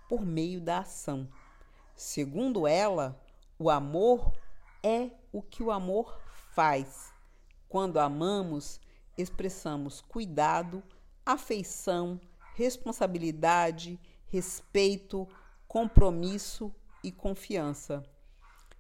por 0.10 0.26
meio 0.26 0.60
da 0.60 0.80
ação. 0.80 1.26
Segundo 1.96 2.68
ela, 2.68 3.18
o 3.58 3.70
amor 3.70 4.34
é 4.84 5.10
o 5.32 5.42
que 5.42 5.64
o 5.64 5.72
amor 5.72 6.20
faz. 6.52 7.14
Quando 7.70 7.98
amamos, 7.98 8.82
expressamos 9.18 10.02
cuidado, 10.02 10.84
afeição, 11.34 12.20
responsabilidade, 12.56 14.00
respeito, 14.28 15.28
compromisso 15.68 16.74
e 17.04 17.12
confiança. 17.12 18.02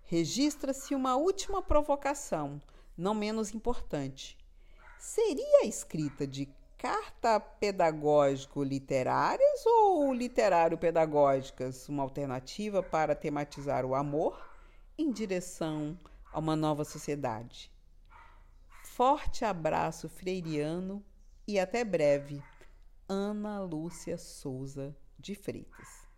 Registra-se 0.04 0.96
uma 0.96 1.16
última 1.16 1.62
provocação, 1.62 2.60
não 2.98 3.14
menos 3.14 3.54
importante. 3.54 4.36
Seria 4.98 5.60
a 5.62 5.66
escrita 5.66 6.26
de 6.26 6.50
carta 6.76 7.40
pedagógico-literárias 7.40 9.64
ou 9.68 10.12
literário-pedagógicas, 10.12 11.88
uma 11.88 12.02
alternativa 12.02 12.82
para 12.82 13.14
tematizar 13.14 13.86
o 13.86 13.94
amor 13.94 14.50
em 14.98 15.12
direção 15.12 15.96
a 16.34 16.40
uma 16.40 16.56
nova 16.56 16.84
sociedade. 16.84 17.72
Forte 18.84 19.46
abraço 19.46 20.10
freiriano 20.10 21.06
e 21.50 21.60
até 21.60 21.84
breve. 21.84 22.44
Ana 23.08 23.60
Lúcia 23.60 24.20
Souza 24.20 24.96
de 25.18 25.34
Freitas. 25.34 26.09